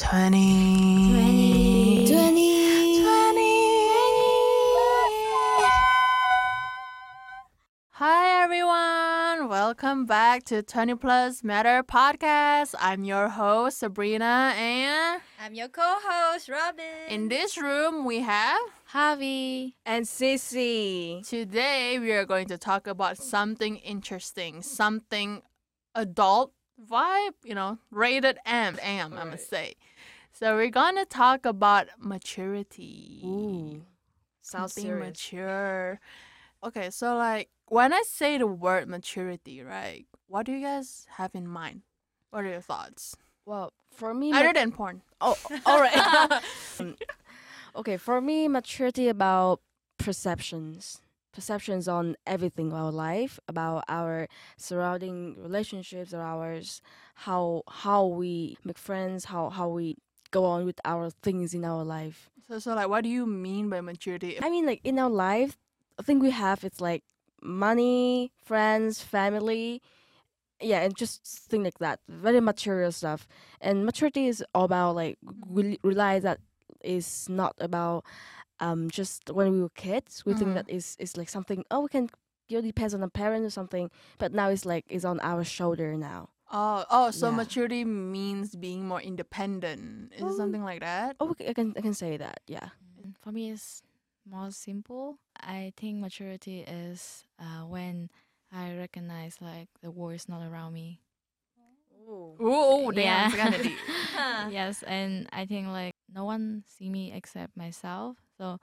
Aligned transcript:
20. 0.00 1.12
20. 1.12 2.06
20. 2.06 2.40
Hi 7.90 8.42
everyone, 8.42 9.50
welcome 9.50 10.06
back 10.06 10.44
to 10.44 10.62
20 10.62 10.94
Plus 10.94 11.44
Matter 11.44 11.82
podcast. 11.82 12.74
I'm 12.80 13.04
your 13.04 13.28
host 13.28 13.80
Sabrina 13.80 14.54
and 14.56 15.20
I'm 15.38 15.52
your 15.52 15.68
co-host, 15.68 16.48
Robin. 16.48 16.86
in 17.10 17.28
this 17.28 17.58
room 17.58 18.06
we 18.06 18.20
have 18.20 18.58
Javi 18.94 19.74
and 19.84 20.06
Sissy. 20.06 21.28
today 21.28 21.98
we 21.98 22.12
are 22.12 22.24
going 22.24 22.48
to 22.48 22.56
talk 22.56 22.86
about 22.86 23.18
something 23.18 23.76
interesting, 23.76 24.62
something 24.62 25.42
adult 25.94 26.54
vibe, 26.90 27.34
you 27.44 27.54
know, 27.54 27.78
rated 27.90 28.38
M, 28.46 28.78
M, 28.82 29.18
I 29.18 29.24
must 29.24 29.50
say. 29.50 29.74
So 30.40 30.56
we're 30.56 30.70
going 30.70 30.96
to 30.96 31.04
talk 31.04 31.44
about 31.44 31.88
maturity. 31.98 33.20
Ooh, 33.26 33.82
sounds 34.40 34.74
being 34.74 34.86
serious. 34.88 35.08
mature. 35.08 36.00
Okay, 36.64 36.88
so 36.90 37.14
like 37.14 37.50
when 37.68 37.92
I 37.92 38.02
say 38.06 38.38
the 38.38 38.46
word 38.46 38.88
maturity, 38.88 39.62
right? 39.62 40.06
What 40.28 40.46
do 40.46 40.52
you 40.52 40.62
guys 40.62 41.06
have 41.16 41.34
in 41.34 41.46
mind? 41.46 41.82
What 42.30 42.44
are 42.44 42.48
your 42.48 42.60
thoughts? 42.62 43.14
Well, 43.44 43.74
for 43.90 44.14
me, 44.14 44.32
Other 44.32 44.46
ma- 44.46 44.52
than 44.54 44.72
porn. 44.72 45.02
oh, 45.20 45.36
all 45.66 45.80
right. 45.80 46.42
Um, 46.80 46.96
okay, 47.76 47.98
for 47.98 48.22
me, 48.22 48.48
maturity 48.48 49.08
about 49.08 49.60
perceptions, 49.98 51.02
perceptions 51.34 51.86
on 51.86 52.16
everything 52.26 52.68
about 52.72 52.94
life, 52.94 53.38
about 53.46 53.84
our 53.88 54.26
surrounding 54.56 55.36
relationships, 55.42 56.14
or 56.14 56.22
ours, 56.22 56.80
how 57.26 57.62
how 57.68 58.06
we 58.06 58.56
make 58.64 58.78
friends, 58.78 59.26
how 59.26 59.50
how 59.50 59.68
we 59.68 59.96
go 60.30 60.44
on 60.44 60.64
with 60.64 60.80
our 60.84 61.10
things 61.22 61.54
in 61.54 61.64
our 61.64 61.84
life. 61.84 62.30
So 62.48 62.58
so 62.58 62.74
like 62.74 62.88
what 62.88 63.02
do 63.04 63.10
you 63.10 63.26
mean 63.26 63.68
by 63.68 63.80
maturity? 63.80 64.38
I 64.42 64.50
mean, 64.50 64.66
like 64.66 64.80
in 64.84 64.98
our 64.98 65.10
life, 65.10 65.58
I 65.98 66.02
think 66.02 66.22
we 66.22 66.30
have 66.30 66.64
it's 66.64 66.80
like 66.80 67.02
money, 67.42 68.32
friends, 68.44 69.00
family, 69.02 69.82
yeah, 70.60 70.80
and 70.80 70.94
just 70.96 71.24
things 71.48 71.64
like 71.64 71.78
that. 71.78 72.00
Very 72.08 72.40
material 72.40 72.92
stuff. 72.92 73.26
And 73.60 73.84
maturity 73.86 74.26
is 74.28 74.44
all 74.54 74.64
about 74.64 74.94
like 74.96 75.18
we 75.46 75.78
realize 75.82 76.22
that 76.22 76.40
is 76.82 77.28
not 77.28 77.54
about 77.60 78.04
um 78.60 78.90
just 78.90 79.30
when 79.30 79.52
we 79.52 79.62
were 79.62 79.70
kids. 79.74 80.24
We 80.26 80.34
Mhm. 80.34 80.38
think 80.38 80.54
that 80.54 80.68
is 80.68 80.96
is 80.98 81.16
like 81.16 81.28
something. 81.28 81.64
Oh, 81.70 81.80
we 81.80 81.88
can. 81.88 82.10
You 82.48 82.58
know, 82.58 82.62
depends 82.66 82.94
on 82.94 83.00
the 83.00 83.08
parent 83.08 83.44
or 83.46 83.50
something. 83.50 83.90
But 84.18 84.32
now 84.34 84.48
it's 84.50 84.66
like 84.66 84.84
it's 84.88 85.04
on 85.04 85.20
our 85.20 85.44
shoulder 85.44 85.96
now. 85.96 86.30
Oh, 86.50 86.84
oh, 86.90 87.10
so 87.10 87.30
Yeah. 87.30 87.36
maturity 87.36 87.84
means 87.84 88.56
being 88.56 88.86
more 88.86 89.00
independent. 89.00 90.12
Is 90.14 90.20
it 90.22 90.26
Oh. 90.26 90.36
something 90.36 90.64
like 90.64 90.80
that? 90.80 91.16
Oh, 91.20 91.34
I 91.46 91.52
can 91.54 91.74
I 91.76 91.80
can 91.80 91.94
say 91.94 92.16
that. 92.16 92.40
Yeah. 92.46 92.70
Mm, 93.00 93.14
For 93.22 93.30
me, 93.32 93.50
it's 93.50 93.82
more 94.28 94.50
simple. 94.50 95.18
I 95.38 95.72
think 95.76 96.00
maturity 96.00 96.60
is 96.62 97.24
uh, 97.38 97.64
when 97.66 98.10
I 98.52 98.74
recognize 98.76 99.38
like 99.40 99.68
the 99.80 99.90
world 99.90 100.14
is 100.14 100.28
not 100.28 100.42
around 100.42 100.74
me. 100.74 101.00
Oh, 102.08 102.34
oh 102.40 102.90
damn, 102.90 103.04
Yeah. 103.04 103.26
it's 103.26 103.36
kinda 103.36 103.58
deep. 103.62 103.78
yes, 104.50 104.82
and 104.82 105.28
I 105.32 105.46
think 105.46 105.68
like 105.68 105.92
no 106.12 106.24
one 106.24 106.64
see 106.66 106.88
me 106.90 107.12
except 107.12 107.56
myself. 107.56 108.16
So 108.38 108.58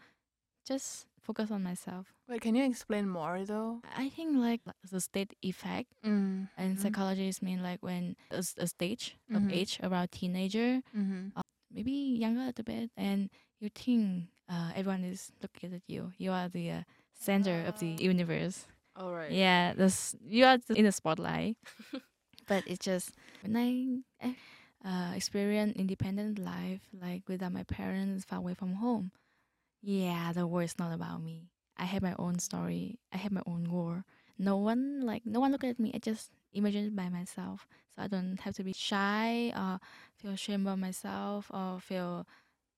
just 0.67 1.07
focus 1.21 1.51
on 1.51 1.63
myself. 1.63 2.13
Wait, 2.27 2.41
can 2.41 2.55
you 2.55 2.65
explain 2.65 3.07
more 3.07 3.43
though? 3.45 3.81
I 3.95 4.09
think 4.09 4.37
like 4.37 4.61
the 4.91 4.99
state 5.01 5.33
effect 5.41 5.87
Mm. 6.03 6.49
and 6.57 6.77
mhm, 6.77 6.81
psychologists 6.81 7.41
mean 7.41 7.63
like 7.63 7.81
when 7.81 8.15
a 8.31 8.67
stage 8.67 9.15
Mhm. 9.31 9.35
of 9.35 9.51
age 9.51 9.79
around 9.83 10.11
teenager, 10.11 10.81
mhm. 10.95 11.31
maybe 11.71 11.91
younger 12.19 12.41
a 12.41 12.45
little 12.51 12.63
bit, 12.63 12.91
and 12.97 13.29
you 13.59 13.69
think 13.69 14.29
uh, 14.49 14.71
everyone 14.75 15.03
is 15.03 15.31
looking 15.41 15.73
at 15.73 15.83
you. 15.88 16.13
You 16.17 16.31
are 16.31 16.47
the 16.49 16.71
uh, 16.71 16.83
center 17.13 17.66
of 17.67 17.79
the 17.79 17.95
Ah. 18.00 18.03
universe. 18.03 18.67
All 18.95 19.11
right. 19.13 19.31
Yeah, 19.31 19.73
this 19.73 20.16
you 20.23 20.45
are 20.45 20.57
in 20.75 20.85
the 20.85 20.91
spotlight. 20.91 21.57
but 22.47 22.63
it's 22.67 22.83
just 22.85 23.11
when 23.41 23.56
I 23.56 24.03
eh, 24.25 24.33
uh, 24.85 25.11
experience 25.16 25.75
independent 25.75 26.39
life, 26.39 26.81
like 26.94 27.27
without 27.27 27.51
my 27.51 27.63
parents, 27.63 28.23
far 28.25 28.39
away 28.39 28.53
from 28.56 28.75
home. 28.79 29.11
Yeah, 29.88 30.34
the 30.34 30.48
war 30.48 30.64
is 30.64 30.78
not 30.80 30.94
about 30.94 31.24
me. 31.24 31.50
I 31.78 31.86
have 31.86 32.03
my 32.03 32.16
own 32.20 32.40
story. 32.40 33.00
I 33.14 33.18
have 33.18 33.31
my 33.31 33.44
own 33.48 33.72
war. 33.72 34.06
No 34.38 34.58
one 34.58 35.02
like 35.02 35.25
no 35.25 35.40
one 35.40 35.52
look 35.52 35.64
at 35.64 35.80
me. 35.80 35.92
I 35.96 36.00
just 36.00 36.31
imagine 36.53 36.86
it 36.88 36.96
by 36.96 37.09
myself, 37.09 37.68
so 37.96 38.03
I 38.03 38.08
don't 38.08 38.40
have 38.42 38.56
to 38.58 38.64
be 38.64 38.74
shy 38.74 39.53
or 39.56 39.80
feel 40.18 40.31
ashamed 40.31 40.68
about 40.68 40.80
myself 40.80 41.50
or 41.53 41.80
feel 41.80 42.28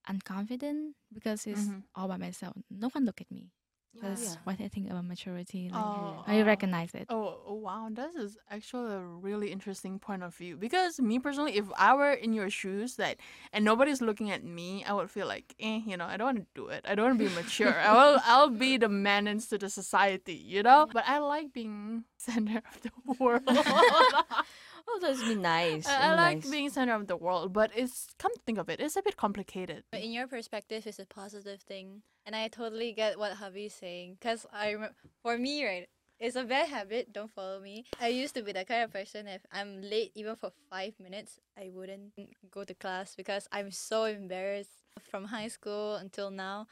unconfident 0.09 0.95
because 1.13 1.47
it's 1.47 1.71
Mhm. 1.71 1.83
all 1.95 2.07
by 2.09 2.17
myself. 2.17 2.55
No 2.69 2.89
one 2.89 3.05
look 3.05 3.21
at 3.21 3.31
me. 3.31 3.51
That's 4.01 4.23
Yeah. 4.23 4.35
what 4.43 4.61
I 4.61 4.67
think 4.69 4.89
about 4.89 5.05
maturity. 5.05 5.69
Like 5.69 5.81
Oh, 5.81 6.23
I 6.27 6.41
oh. 6.41 6.45
recognize 6.45 6.93
it. 6.93 7.07
Oh, 7.09 7.41
oh 7.47 7.55
wow, 7.55 7.89
this 7.91 8.15
is 8.15 8.37
actually 8.49 8.93
a 8.93 8.99
really 9.01 9.51
interesting 9.51 9.99
point 9.99 10.23
of 10.23 10.33
view. 10.35 10.55
Because 10.57 10.99
me 11.01 11.19
personally, 11.19 11.57
if 11.57 11.65
I 11.77 11.93
were 11.95 12.13
in 12.13 12.31
your 12.33 12.49
shoes, 12.49 12.95
that 12.95 13.17
and 13.51 13.65
nobody's 13.65 14.01
looking 14.01 14.31
at 14.31 14.43
me, 14.43 14.85
I 14.85 14.93
would 14.93 15.09
feel 15.09 15.27
like, 15.27 15.53
eh, 15.59 15.81
you 15.85 15.97
know, 15.97 16.05
I 16.05 16.17
don't 16.17 16.25
want 16.25 16.37
to 16.39 16.45
do 16.55 16.67
it. 16.69 16.85
I 16.87 16.95
don't 16.95 17.05
want 17.07 17.19
to 17.19 17.27
be 17.27 17.33
mature. 17.33 17.77
I 17.79 17.91
will, 17.93 18.19
I'll 18.25 18.49
be 18.49 18.77
the 18.77 18.89
menace 18.89 19.47
to 19.47 19.57
the 19.57 19.69
society, 19.69 20.35
you 20.35 20.63
know. 20.63 20.87
But 20.91 21.03
I 21.07 21.17
like 21.19 21.51
being 21.51 22.05
center 22.17 22.61
of 22.63 22.81
the 22.81 22.91
world. 23.19 23.43
Oh, 24.91 24.99
that's 25.01 25.23
be 25.23 25.35
nice. 25.35 25.87
I, 25.87 25.97
I 25.97 26.01
very 26.01 26.17
like 26.17 26.37
nice. 26.37 26.49
being 26.49 26.69
center 26.71 26.95
of 26.95 27.05
the 27.05 27.15
world, 27.15 27.53
but 27.53 27.69
it's 27.75 28.07
come 28.17 28.33
to 28.33 28.41
think 28.41 28.57
of 28.57 28.69
it, 28.69 28.79
it's 28.79 28.95
a 28.95 29.03
bit 29.03 29.17
complicated. 29.17 29.83
But 29.91 30.01
in 30.01 30.11
your 30.11 30.27
perspective, 30.27 30.87
it's 30.87 30.97
a 30.97 31.05
positive 31.05 31.61
thing, 31.61 32.01
and 32.25 32.35
I 32.35 32.47
totally 32.47 32.91
get 32.93 33.19
what 33.19 33.37
Javi's 33.37 33.73
saying. 33.73 34.17
Cause 34.19 34.47
I, 34.51 34.73
rem- 34.73 34.95
for 35.21 35.37
me, 35.37 35.63
right, 35.63 35.87
it's 36.19 36.35
a 36.35 36.43
bad 36.43 36.69
habit. 36.69 37.13
Don't 37.13 37.29
follow 37.29 37.59
me. 37.59 37.85
I 38.01 38.07
used 38.07 38.33
to 38.33 38.41
be 38.41 38.51
that 38.53 38.67
kind 38.67 38.83
of 38.83 38.91
person. 38.91 39.27
If 39.27 39.45
I'm 39.53 39.81
late, 39.81 40.11
even 40.15 40.35
for 40.35 40.51
five 40.69 40.93
minutes, 40.99 41.39
I 41.55 41.69
wouldn't 41.71 42.13
go 42.49 42.63
to 42.63 42.73
class 42.73 43.15
because 43.15 43.47
I'm 43.51 43.71
so 43.71 44.05
embarrassed 44.05 44.81
from 45.09 45.25
high 45.25 45.49
school 45.49 45.95
until 45.95 46.31
now. 46.31 46.67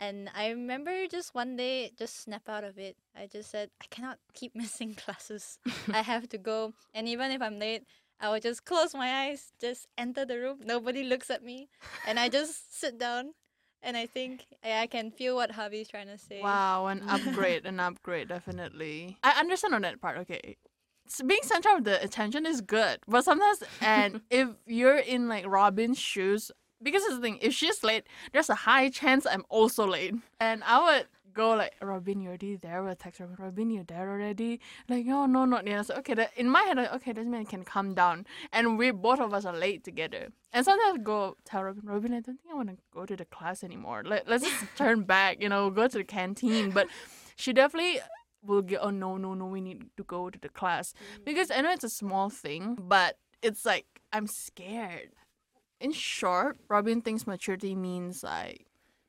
And 0.00 0.30
I 0.34 0.48
remember 0.48 1.06
just 1.06 1.34
one 1.34 1.56
day, 1.56 1.92
just 1.96 2.20
snap 2.24 2.48
out 2.48 2.64
of 2.64 2.78
it. 2.78 2.96
I 3.14 3.26
just 3.26 3.50
said, 3.50 3.68
I 3.82 3.84
cannot 3.90 4.18
keep 4.32 4.56
missing 4.62 4.94
classes. 4.94 5.58
I 5.92 6.00
have 6.12 6.26
to 6.30 6.38
go. 6.38 6.72
And 6.94 7.06
even 7.06 7.30
if 7.30 7.42
I'm 7.42 7.58
late, 7.58 7.84
I 8.18 8.30
will 8.32 8.40
just 8.40 8.64
close 8.64 8.94
my 8.94 9.26
eyes, 9.26 9.52
just 9.60 9.86
enter 9.98 10.24
the 10.24 10.38
room. 10.38 10.60
Nobody 10.64 11.04
looks 11.04 11.28
at 11.30 11.44
me. 11.44 11.68
And 12.06 12.18
I 12.18 12.30
just 12.30 12.78
sit 12.80 12.98
down. 12.98 13.34
And 13.82 13.96
I 13.96 14.06
think 14.06 14.46
I 14.64 14.86
can 14.86 15.10
feel 15.10 15.36
what 15.36 15.52
Javi's 15.52 15.88
trying 15.88 16.08
to 16.08 16.18
say. 16.18 16.40
Wow, 16.42 16.86
an 16.86 17.02
upgrade, 17.08 17.64
an 17.66 17.78
upgrade, 17.80 18.28
definitely. 18.28 19.16
I 19.22 19.38
understand 19.40 19.74
on 19.74 19.82
that 19.82 20.00
part. 20.00 20.18
Okay, 20.18 20.56
S- 21.06 21.22
being 21.26 21.40
center 21.42 21.74
of 21.76 21.84
the 21.84 22.02
attention 22.02 22.44
is 22.44 22.60
good, 22.60 22.98
but 23.08 23.24
sometimes, 23.24 23.62
and 23.80 24.20
if 24.28 24.48
you're 24.66 24.98
in 24.98 25.28
like 25.28 25.46
Robin's 25.46 25.98
shoes, 25.98 26.52
because 26.82 27.02
it's 27.04 27.16
the 27.16 27.20
thing, 27.20 27.38
if 27.40 27.54
she's 27.54 27.82
late, 27.82 28.04
there's 28.32 28.50
a 28.50 28.54
high 28.54 28.88
chance 28.88 29.26
I'm 29.26 29.44
also 29.48 29.86
late, 29.86 30.14
and 30.40 30.62
I 30.64 30.82
would 30.82 31.06
go 31.32 31.50
like, 31.50 31.74
Robin, 31.80 32.20
you're 32.20 32.30
already 32.30 32.56
there. 32.56 32.82
Would 32.82 32.98
text 32.98 33.20
Robin, 33.20 33.36
Robin, 33.38 33.70
you're 33.70 33.84
there 33.84 34.10
already. 34.10 34.60
Like, 34.88 35.06
no, 35.06 35.26
no, 35.26 35.44
not 35.44 35.66
yet. 35.66 35.86
So 35.86 35.94
okay, 35.96 36.14
that, 36.14 36.32
in 36.36 36.48
my 36.48 36.62
head, 36.62 36.76
like, 36.76 36.92
okay, 36.94 37.12
this 37.12 37.26
man 37.26 37.46
can 37.46 37.64
calm 37.64 37.94
down, 37.94 38.26
and 38.52 38.78
we 38.78 38.90
both 38.90 39.20
of 39.20 39.32
us 39.32 39.44
are 39.44 39.56
late 39.56 39.84
together. 39.84 40.28
And 40.52 40.64
sometimes 40.64 40.98
I 40.98 41.02
go 41.02 41.36
tell 41.44 41.64
Robin, 41.64 41.82
Robin, 41.84 42.12
I 42.12 42.20
don't 42.20 42.36
think 42.36 42.52
I 42.52 42.54
want 42.54 42.70
to 42.70 42.76
go 42.92 43.06
to 43.06 43.16
the 43.16 43.24
class 43.24 43.62
anymore. 43.64 44.02
Let, 44.04 44.28
let's 44.28 44.44
just 44.44 44.64
turn 44.76 45.02
back, 45.02 45.42
you 45.42 45.48
know, 45.48 45.70
go 45.70 45.88
to 45.88 45.98
the 45.98 46.04
canteen. 46.04 46.70
But 46.70 46.88
she 47.36 47.52
definitely 47.52 48.00
will 48.42 48.62
get, 48.62 48.80
oh, 48.82 48.90
no, 48.90 49.16
no, 49.16 49.34
no, 49.34 49.46
we 49.46 49.60
need 49.60 49.84
to 49.96 50.04
go 50.04 50.30
to 50.30 50.38
the 50.38 50.48
class. 50.48 50.94
Mm. 51.20 51.24
Because 51.24 51.50
I 51.50 51.60
know 51.60 51.72
it's 51.72 51.84
a 51.84 51.90
small 51.90 52.30
thing, 52.30 52.78
but 52.80 53.18
it's 53.42 53.64
like, 53.64 53.86
I'm 54.12 54.26
scared. 54.26 55.10
In 55.80 55.92
short, 55.92 56.58
Robin 56.68 57.00
thinks 57.00 57.26
maturity 57.26 57.74
means 57.74 58.22
like, 58.22 58.66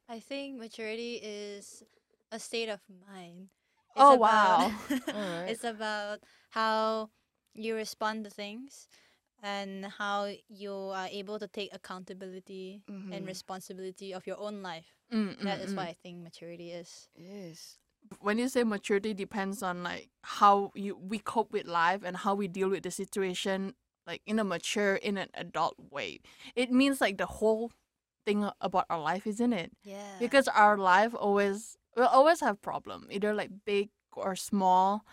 I 0.09 0.19
think 0.19 0.57
maturity 0.59 1.19
is 1.21 1.83
a 2.31 2.39
state 2.39 2.69
of 2.69 2.79
mind. 3.07 3.49
Oh, 3.95 4.15
about- 4.15 4.19
wow. 4.19 4.73
Alright. 5.13 5.49
it's 5.51 5.63
about 5.63 6.19
how 6.51 7.09
you 7.53 7.75
respond 7.75 8.23
to 8.23 8.29
things 8.29 8.87
and 9.43 9.85
how 9.85 10.31
you 10.47 10.73
are 10.73 11.07
able 11.11 11.39
to 11.39 11.47
take 11.47 11.73
accountability 11.73 12.83
Mhm. 12.89 13.11
and 13.15 13.25
responsibility 13.27 14.13
of 14.13 14.25
your 14.27 14.39
own 14.39 14.61
life. 14.63 14.95
mm, 15.11 15.35
That 15.43 15.59
is 15.59 15.73
what 15.75 15.87
I 15.87 15.93
think 16.01 16.23
maturity 16.23 16.71
is. 16.71 17.09
Yes. 17.15 17.77
when 18.19 18.37
you 18.39 18.49
say 18.49 18.63
maturity 18.63 19.13
depends 19.13 19.61
on 19.63 19.83
like 19.83 20.09
how 20.23 20.71
you 20.75 20.95
we 20.97 21.19
cope 21.19 21.53
with 21.53 21.65
life 21.67 22.01
and 22.03 22.17
how 22.17 22.33
we 22.35 22.47
deal 22.47 22.67
with 22.69 22.83
the 22.83 22.91
situation 22.91 23.75
like 24.11 24.21
in 24.25 24.39
a 24.39 24.43
mature 24.43 24.95
in 24.95 25.17
an 25.17 25.29
adult 25.33 25.75
way 25.91 26.19
it 26.55 26.69
means 26.71 26.99
like 26.99 27.17
the 27.17 27.25
whole 27.39 27.71
thing 28.25 28.49
about 28.59 28.85
our 28.89 28.99
life 28.99 29.25
isn't 29.25 29.53
it 29.53 29.71
Yeah. 29.83 30.17
because 30.19 30.47
our 30.47 30.77
life 30.77 31.13
always 31.15 31.77
will 31.95 32.07
always 32.07 32.39
have 32.41 32.61
problem 32.61 33.07
either 33.09 33.33
like 33.33 33.51
big 33.65 33.89
or 34.13 34.35
small 34.35 35.05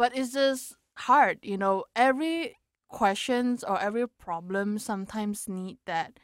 but 0.00 0.16
it's 0.16 0.32
just 0.32 0.76
hard 0.96 1.38
you 1.42 1.56
know 1.56 1.84
every 1.94 2.56
questions 2.88 3.64
or 3.64 3.80
every 3.80 4.06
problem 4.06 4.78
sometimes 4.78 5.48
need 5.48 5.78
that 5.86 6.20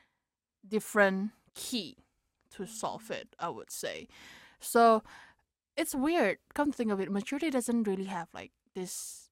different 0.66 1.30
key 1.54 1.96
to 2.54 2.66
solve 2.66 3.04
mm-hmm. 3.04 3.14
it, 3.14 3.28
I 3.38 3.48
would 3.48 3.70
say. 3.70 4.06
So 4.60 5.02
it's 5.76 5.94
weird. 5.94 6.38
Come 6.54 6.70
to 6.70 6.76
think 6.76 6.92
of 6.92 7.00
it, 7.00 7.10
maturity 7.10 7.50
doesn't 7.50 7.84
really 7.84 8.04
have 8.04 8.28
like 8.32 8.52
this 8.74 9.27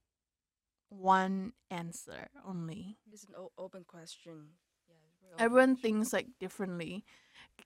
one 0.88 1.52
answer 1.70 2.28
only. 2.46 2.98
It's 3.12 3.24
an 3.24 3.34
o- 3.38 3.52
open 3.58 3.84
question. 3.86 4.48
Yeah, 4.88 4.94
open 5.34 5.44
Everyone 5.44 5.74
question. 5.74 5.92
thinks 5.94 6.12
like 6.12 6.26
differently. 6.38 7.04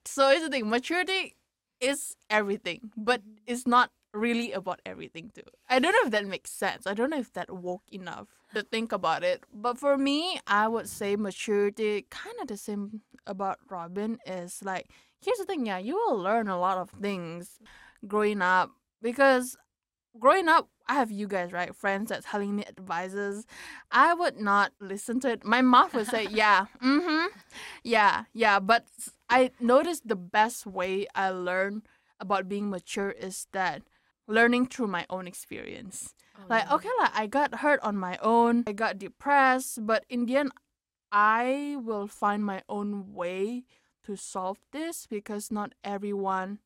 So 0.04 0.30
it's 0.30 0.42
the 0.42 0.50
thing, 0.50 0.68
maturity 0.68 1.36
is 1.80 2.16
everything, 2.28 2.92
but 2.96 3.20
mm-hmm. 3.20 3.36
it's 3.46 3.66
not 3.66 3.90
really 4.12 4.52
about 4.52 4.80
everything 4.84 5.30
too. 5.34 5.42
I 5.68 5.78
don't 5.78 5.92
know 5.92 6.06
if 6.06 6.10
that 6.10 6.26
makes 6.26 6.50
sense. 6.50 6.86
I 6.86 6.94
don't 6.94 7.10
know 7.10 7.18
if 7.18 7.32
that 7.34 7.50
woke 7.50 7.84
enough 7.92 8.28
to 8.54 8.62
think 8.62 8.92
about 8.92 9.22
it. 9.22 9.44
But 9.52 9.78
for 9.78 9.96
me, 9.96 10.40
I 10.46 10.68
would 10.68 10.88
say 10.88 11.16
maturity 11.16 12.06
kind 12.10 12.36
of 12.40 12.48
the 12.48 12.56
same 12.56 13.02
about 13.26 13.58
Robin 13.68 14.18
is 14.26 14.62
like 14.64 14.90
here's 15.22 15.38
the 15.38 15.44
thing, 15.44 15.66
yeah, 15.66 15.78
you 15.78 15.94
will 15.94 16.16
learn 16.16 16.48
a 16.48 16.58
lot 16.58 16.78
of 16.78 16.90
things 16.90 17.58
growing 18.06 18.42
up 18.42 18.70
because 19.02 19.56
growing 20.18 20.48
up 20.48 20.68
I 20.90 20.94
have 20.94 21.12
you 21.12 21.28
guys, 21.28 21.52
right? 21.52 21.74
Friends 21.74 22.08
that's 22.08 22.26
telling 22.28 22.56
me 22.56 22.64
advices. 22.66 23.46
I 23.92 24.12
would 24.12 24.40
not 24.40 24.72
listen 24.80 25.20
to 25.20 25.30
it. 25.30 25.44
My 25.44 25.62
mouth 25.62 25.94
would 25.94 26.08
say, 26.08 26.26
Yeah, 26.26 26.66
mm-hmm. 26.82 27.26
Yeah, 27.84 28.24
yeah. 28.32 28.58
But 28.58 28.86
I 29.28 29.52
noticed 29.60 30.08
the 30.08 30.16
best 30.16 30.66
way 30.66 31.06
I 31.14 31.30
learn 31.30 31.82
about 32.18 32.48
being 32.48 32.68
mature 32.70 33.12
is 33.12 33.46
that 33.52 33.82
learning 34.26 34.66
through 34.66 34.88
my 34.88 35.06
own 35.08 35.28
experience. 35.28 36.12
Oh, 36.36 36.42
Like, 36.48 36.64
yeah. 36.66 36.74
okay, 36.74 36.90
like 36.98 37.12
I 37.14 37.26
got 37.28 37.54
hurt 37.62 37.78
on 37.84 37.96
my 37.96 38.18
own, 38.20 38.64
I 38.66 38.72
got 38.72 38.98
depressed, 38.98 39.86
but 39.86 40.04
in 40.08 40.26
the 40.26 40.38
end, 40.38 40.50
I 41.12 41.76
will 41.78 42.08
find 42.08 42.44
my 42.44 42.62
own 42.68 43.14
way 43.14 43.62
to 44.04 44.16
solve 44.16 44.58
this 44.72 45.06
because 45.06 45.52
not 45.52 45.72
everyone 45.84 46.58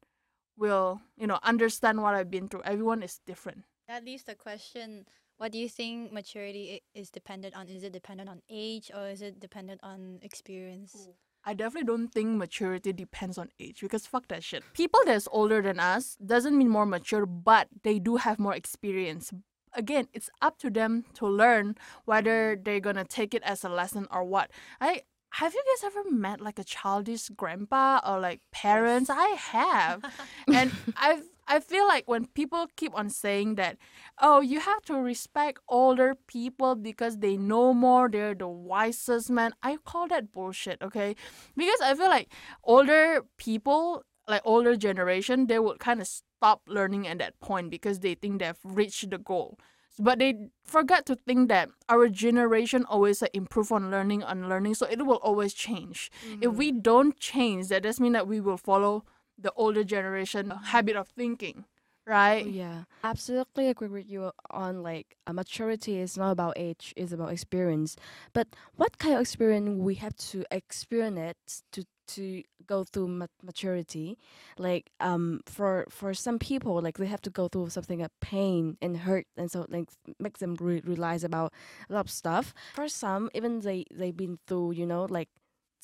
will, 0.56 1.02
you 1.18 1.26
know, 1.26 1.38
understand 1.42 2.00
what 2.00 2.14
I've 2.14 2.30
been 2.30 2.48
through. 2.48 2.62
Everyone 2.64 3.02
is 3.02 3.20
different. 3.26 3.64
That 3.88 4.04
leaves 4.04 4.24
the 4.24 4.34
question 4.34 5.06
what 5.36 5.50
do 5.50 5.58
you 5.58 5.68
think 5.68 6.12
maturity 6.12 6.82
is 6.94 7.10
dependent 7.10 7.56
on? 7.56 7.68
Is 7.68 7.82
it 7.82 7.92
dependent 7.92 8.28
on 8.28 8.40
age 8.48 8.90
or 8.94 9.08
is 9.08 9.20
it 9.20 9.40
dependent 9.40 9.80
on 9.82 10.20
experience? 10.22 11.08
I 11.44 11.54
definitely 11.54 11.86
don't 11.86 12.08
think 12.08 12.38
maturity 12.38 12.92
depends 12.92 13.36
on 13.36 13.50
age 13.58 13.80
because 13.80 14.06
fuck 14.06 14.28
that 14.28 14.44
shit. 14.44 14.62
People 14.74 15.00
that's 15.04 15.28
older 15.30 15.60
than 15.60 15.80
us 15.80 16.16
doesn't 16.24 16.56
mean 16.56 16.68
more 16.68 16.86
mature, 16.86 17.26
but 17.26 17.68
they 17.82 17.98
do 17.98 18.16
have 18.16 18.38
more 18.38 18.54
experience. 18.54 19.32
Again, 19.74 20.06
it's 20.12 20.30
up 20.40 20.58
to 20.58 20.70
them 20.70 21.04
to 21.14 21.26
learn 21.26 21.74
whether 22.04 22.56
they're 22.56 22.80
gonna 22.80 23.04
take 23.04 23.34
it 23.34 23.42
as 23.42 23.64
a 23.64 23.68
lesson 23.68 24.06
or 24.10 24.22
what. 24.24 24.50
I 24.80 25.02
have 25.34 25.52
you 25.52 25.62
guys 25.66 25.84
ever 25.84 26.10
met 26.10 26.40
like 26.40 26.60
a 26.60 26.64
childish 26.64 27.28
grandpa 27.30 28.00
or 28.06 28.20
like 28.20 28.40
parents? 28.52 29.10
I 29.10 29.30
have. 29.30 30.04
and 30.46 30.70
I've 30.96 31.24
I 31.46 31.60
feel 31.60 31.86
like 31.86 32.08
when 32.08 32.26
people 32.28 32.68
keep 32.76 32.94
on 32.94 33.10
saying 33.10 33.56
that, 33.56 33.76
oh, 34.18 34.40
you 34.40 34.60
have 34.60 34.82
to 34.84 34.94
respect 34.94 35.58
older 35.68 36.14
people 36.26 36.74
because 36.74 37.18
they 37.18 37.36
know 37.36 37.74
more, 37.74 38.08
they're 38.08 38.34
the 38.34 38.48
wisest 38.48 39.30
man. 39.30 39.52
I 39.62 39.76
call 39.84 40.08
that 40.08 40.32
bullshit, 40.32 40.80
okay? 40.80 41.16
Because 41.54 41.80
I 41.82 41.94
feel 41.94 42.08
like 42.08 42.32
older 42.62 43.22
people, 43.36 44.04
like 44.26 44.40
older 44.44 44.74
generation, 44.76 45.46
they 45.46 45.58
would 45.58 45.80
kind 45.80 46.00
of 46.00 46.06
stop 46.06 46.62
learning 46.66 47.06
at 47.08 47.18
that 47.18 47.38
point 47.40 47.70
because 47.70 48.00
they 48.00 48.14
think 48.14 48.38
they've 48.38 48.56
reached 48.64 49.10
the 49.10 49.18
goal. 49.18 49.58
But 49.98 50.18
they 50.18 50.48
forgot 50.64 51.06
to 51.06 51.14
think 51.14 51.48
that 51.48 51.70
our 51.88 52.08
generation 52.08 52.84
always 52.84 53.22
like, 53.22 53.30
improve 53.34 53.70
on 53.70 53.90
learning 53.90 54.22
and 54.22 54.48
learning, 54.48 54.74
so 54.74 54.86
it 54.86 55.06
will 55.06 55.22
always 55.22 55.54
change. 55.54 56.10
If 56.40 56.52
we 56.54 56.72
mm-hmm. 56.72 56.80
don't 56.80 57.20
change, 57.20 57.68
that 57.68 57.84
does 57.84 58.00
mean 58.00 58.12
that 58.12 58.26
we 58.26 58.40
will 58.40 58.56
follow 58.56 59.04
the 59.38 59.52
older 59.52 59.84
generation 59.84 60.50
uh-huh. 60.50 60.64
habit 60.66 60.96
of 60.96 61.08
thinking, 61.08 61.64
right? 62.06 62.46
yeah, 62.46 62.84
absolutely 63.02 63.68
agree 63.68 63.88
with 63.88 64.08
you 64.08 64.30
on 64.50 64.82
like 64.82 65.16
uh, 65.26 65.32
maturity 65.32 65.98
is 65.98 66.16
not 66.16 66.30
about 66.32 66.54
age, 66.56 66.92
it's 66.96 67.12
about 67.12 67.32
experience. 67.32 67.96
But 68.32 68.48
what 68.76 68.98
kind 68.98 69.14
of 69.14 69.20
experience 69.20 69.80
we 69.80 69.94
have 69.96 70.16
to 70.32 70.44
experience 70.50 71.18
it 71.18 71.62
to 71.72 71.84
to 72.06 72.42
go 72.66 72.84
through 72.84 73.08
ma- 73.08 73.26
maturity? 73.42 74.18
Like 74.58 74.90
um 75.00 75.40
for 75.46 75.86
for 75.90 76.12
some 76.14 76.38
people 76.38 76.80
like 76.82 76.98
they 76.98 77.06
have 77.06 77.22
to 77.22 77.30
go 77.30 77.48
through 77.48 77.70
something 77.70 78.00
like 78.00 78.10
pain 78.20 78.76
and 78.82 78.98
hurt 78.98 79.26
and 79.36 79.50
so 79.50 79.66
like 79.68 79.88
makes 80.18 80.40
them 80.40 80.56
re- 80.60 80.82
realize 80.84 81.24
about 81.24 81.52
a 81.88 81.94
lot 81.94 82.04
of 82.06 82.10
stuff. 82.10 82.52
For 82.74 82.88
some 82.88 83.30
even 83.34 83.60
they 83.60 83.84
they've 83.94 84.16
been 84.16 84.38
through 84.46 84.72
you 84.72 84.86
know 84.86 85.06
like 85.08 85.28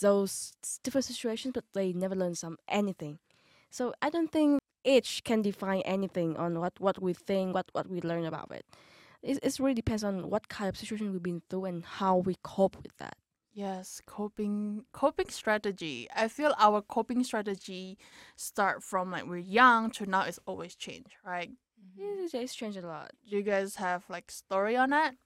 those 0.01 0.53
different 0.83 1.05
situations 1.05 1.53
but 1.55 1.65
they 1.75 1.93
never 1.93 2.15
learn 2.15 2.35
some 2.35 2.59
anything. 2.69 3.19
So 3.71 3.95
I 4.03 4.11
don't 4.11 4.31
think 4.33 4.60
age 4.85 5.23
can 5.25 5.43
define 5.43 5.83
anything 5.83 6.37
on 6.37 6.59
what, 6.59 6.79
what 6.79 7.03
we 7.03 7.13
think, 7.13 7.55
what, 7.55 7.69
what 7.73 7.89
we 7.89 8.01
learn 8.01 8.25
about 8.25 8.51
it. 8.53 8.65
It 9.23 9.39
it 9.43 9.59
really 9.61 9.75
depends 9.75 10.03
on 10.03 10.31
what 10.31 10.49
kind 10.49 10.69
of 10.69 10.77
situation 10.77 11.13
we've 11.13 11.23
been 11.23 11.43
through 11.51 11.67
and 11.67 11.85
how 11.85 12.17
we 12.19 12.37
cope 12.43 12.77
with 12.77 12.97
that. 12.99 13.17
Yes, 13.53 14.01
coping 14.07 14.85
coping 14.93 15.29
strategy. 15.29 16.09
I 16.15 16.29
feel 16.29 16.55
our 16.59 16.81
coping 16.81 17.25
strategy 17.25 17.99
start 18.37 18.83
from 18.83 19.11
like 19.11 19.27
we're 19.27 19.39
young 19.39 19.91
to 19.93 20.07
now 20.07 20.23
it's 20.23 20.39
always 20.47 20.75
change, 20.75 21.19
right? 21.25 21.51
It's, 21.99 22.33
it's 22.33 22.55
changed 22.55 22.79
a 22.79 22.87
lot. 22.87 23.11
Do 23.29 23.37
you 23.37 23.43
guys 23.43 23.77
have 23.77 24.05
like 24.09 24.31
story 24.31 24.77
on 24.77 24.91
that? 24.91 25.17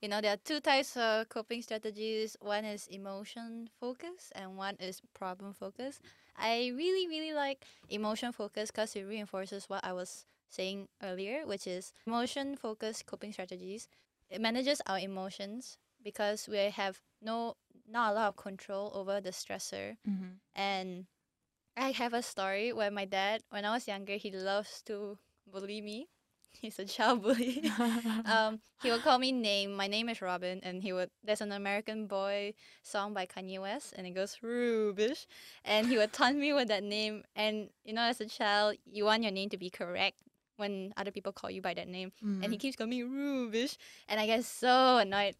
You 0.00 0.08
know, 0.08 0.20
there 0.20 0.32
are 0.32 0.42
two 0.44 0.60
types 0.60 0.96
of 0.96 1.28
coping 1.28 1.62
strategies. 1.62 2.36
One 2.40 2.64
is 2.64 2.86
emotion 2.88 3.68
focus 3.78 4.32
and 4.34 4.56
one 4.56 4.76
is 4.80 5.00
problem 5.14 5.52
focus. 5.52 6.00
I 6.36 6.72
really, 6.74 7.06
really 7.08 7.32
like 7.32 7.64
emotion 7.88 8.32
focus 8.32 8.70
because 8.70 8.94
it 8.96 9.02
reinforces 9.02 9.64
what 9.68 9.84
I 9.84 9.92
was 9.92 10.24
saying 10.48 10.88
earlier, 11.02 11.46
which 11.46 11.66
is 11.66 11.92
emotion 12.06 12.56
focused 12.56 13.06
coping 13.06 13.32
strategies. 13.32 13.88
It 14.30 14.40
manages 14.40 14.80
our 14.86 14.98
emotions 14.98 15.78
because 16.02 16.48
we 16.48 16.56
have 16.58 17.00
no 17.20 17.56
not 17.88 18.12
a 18.12 18.14
lot 18.14 18.28
of 18.28 18.36
control 18.36 18.90
over 18.94 19.20
the 19.20 19.30
stressor. 19.30 19.96
Mm-hmm. 20.08 20.40
And 20.54 21.06
I 21.76 21.90
have 21.92 22.12
a 22.12 22.22
story 22.22 22.72
where 22.72 22.90
my 22.90 23.04
dad, 23.04 23.42
when 23.50 23.64
I 23.64 23.72
was 23.72 23.88
younger, 23.88 24.16
he 24.16 24.30
loves 24.30 24.82
to 24.86 25.18
bully 25.46 25.80
me. 25.80 26.08
He's 26.60 26.78
a 26.78 26.84
child 26.84 27.22
bully. 27.22 27.70
um, 28.24 28.60
he 28.82 28.90
would 28.90 29.02
call 29.02 29.18
me 29.18 29.32
name. 29.32 29.74
My 29.74 29.86
name 29.86 30.08
is 30.08 30.20
Robin, 30.22 30.60
and 30.62 30.82
he 30.82 30.92
would. 30.92 31.10
There's 31.24 31.40
an 31.40 31.52
American 31.52 32.06
Boy 32.06 32.54
song 32.82 33.14
by 33.14 33.26
Kanye 33.26 33.60
West, 33.60 33.94
and 33.96 34.06
it 34.06 34.10
goes 34.10 34.38
Rubish, 34.42 35.26
and 35.64 35.86
he 35.86 35.96
would 35.96 36.12
taunt 36.12 36.36
me 36.36 36.52
with 36.52 36.68
that 36.68 36.82
name. 36.82 37.24
And 37.34 37.70
you 37.84 37.92
know, 37.94 38.02
as 38.02 38.20
a 38.20 38.26
child, 38.26 38.76
you 38.84 39.04
want 39.04 39.22
your 39.22 39.32
name 39.32 39.48
to 39.50 39.56
be 39.56 39.70
correct 39.70 40.16
when 40.56 40.92
other 40.96 41.10
people 41.10 41.32
call 41.32 41.50
you 41.50 41.62
by 41.62 41.74
that 41.74 41.88
name, 41.88 42.12
and 42.42 42.52
he 42.52 42.58
keeps 42.58 42.76
calling 42.76 42.90
me 42.90 43.02
Rubish, 43.02 43.76
and 44.08 44.20
I 44.20 44.26
get 44.26 44.44
so 44.44 44.98
annoyed, 44.98 45.34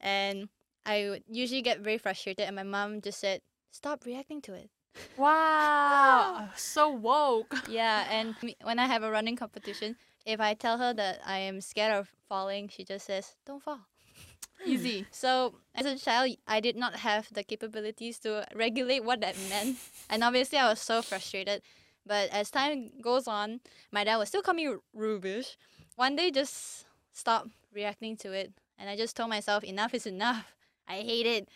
and 0.00 0.48
I 0.86 1.08
would 1.10 1.24
usually 1.28 1.62
get 1.62 1.80
very 1.80 1.98
frustrated, 1.98 2.46
and 2.46 2.56
my 2.56 2.62
mom 2.62 3.00
just 3.02 3.20
said, 3.20 3.42
"Stop 3.70 4.06
reacting 4.06 4.40
to 4.42 4.54
it." 4.54 4.70
Wow, 5.16 6.48
so 6.56 6.88
woke. 6.88 7.54
yeah, 7.68 8.06
and 8.10 8.34
when 8.62 8.78
I 8.78 8.86
have 8.86 9.02
a 9.02 9.10
running 9.10 9.36
competition, 9.36 9.96
if 10.24 10.40
I 10.40 10.54
tell 10.54 10.78
her 10.78 10.94
that 10.94 11.20
I 11.24 11.38
am 11.38 11.60
scared 11.60 11.94
of 11.94 12.10
falling, 12.28 12.68
she 12.68 12.84
just 12.84 13.06
says, 13.06 13.34
"Don't 13.46 13.62
fall." 13.62 13.80
Easy. 14.66 15.06
So 15.10 15.54
as 15.74 15.86
a 15.86 15.98
child, 15.98 16.36
I 16.46 16.60
did 16.60 16.76
not 16.76 16.96
have 16.96 17.28
the 17.32 17.42
capabilities 17.42 18.18
to 18.20 18.46
regulate 18.54 19.04
what 19.04 19.20
that 19.20 19.36
meant, 19.48 19.78
and 20.08 20.22
obviously 20.22 20.58
I 20.58 20.68
was 20.68 20.80
so 20.80 21.02
frustrated. 21.02 21.62
But 22.06 22.30
as 22.30 22.50
time 22.50 22.90
goes 23.00 23.28
on, 23.28 23.60
my 23.92 24.04
dad 24.04 24.16
was 24.16 24.28
still 24.28 24.42
call 24.42 24.54
me 24.54 24.66
Ru- 24.66 24.82
Rubish. 24.94 25.56
One 25.96 26.16
day, 26.16 26.30
just 26.30 26.84
stop 27.12 27.48
reacting 27.72 28.16
to 28.18 28.32
it, 28.32 28.52
and 28.78 28.88
I 28.90 28.96
just 28.96 29.16
told 29.16 29.30
myself, 29.30 29.62
enough 29.64 29.94
is 29.94 30.06
enough. 30.06 30.46
I 30.88 30.96
hate 30.96 31.26
it, 31.26 31.48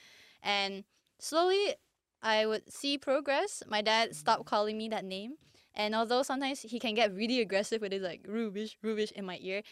and 0.43 0.85
slowly, 1.19 1.75
I 2.23 2.47
would 2.47 2.73
see 2.73 2.99
progress. 2.99 3.63
My 3.69 3.83
dad 3.83 4.15
stopped 4.15 4.47
calling 4.47 4.79
me 4.79 4.89
that 4.89 5.05
name, 5.05 5.35
and 5.77 5.95
although 5.95 6.23
sometimes 6.23 6.63
he 6.63 6.81
can 6.81 6.95
get 6.95 7.15
really 7.15 7.41
aggressive 7.41 7.81
with 7.81 7.93
his 7.93 8.03
like 8.03 8.23
Rubish, 8.27 8.77
Rubish 8.83 9.13
in 9.13 9.25
my 9.25 9.39
ear, 9.41 9.63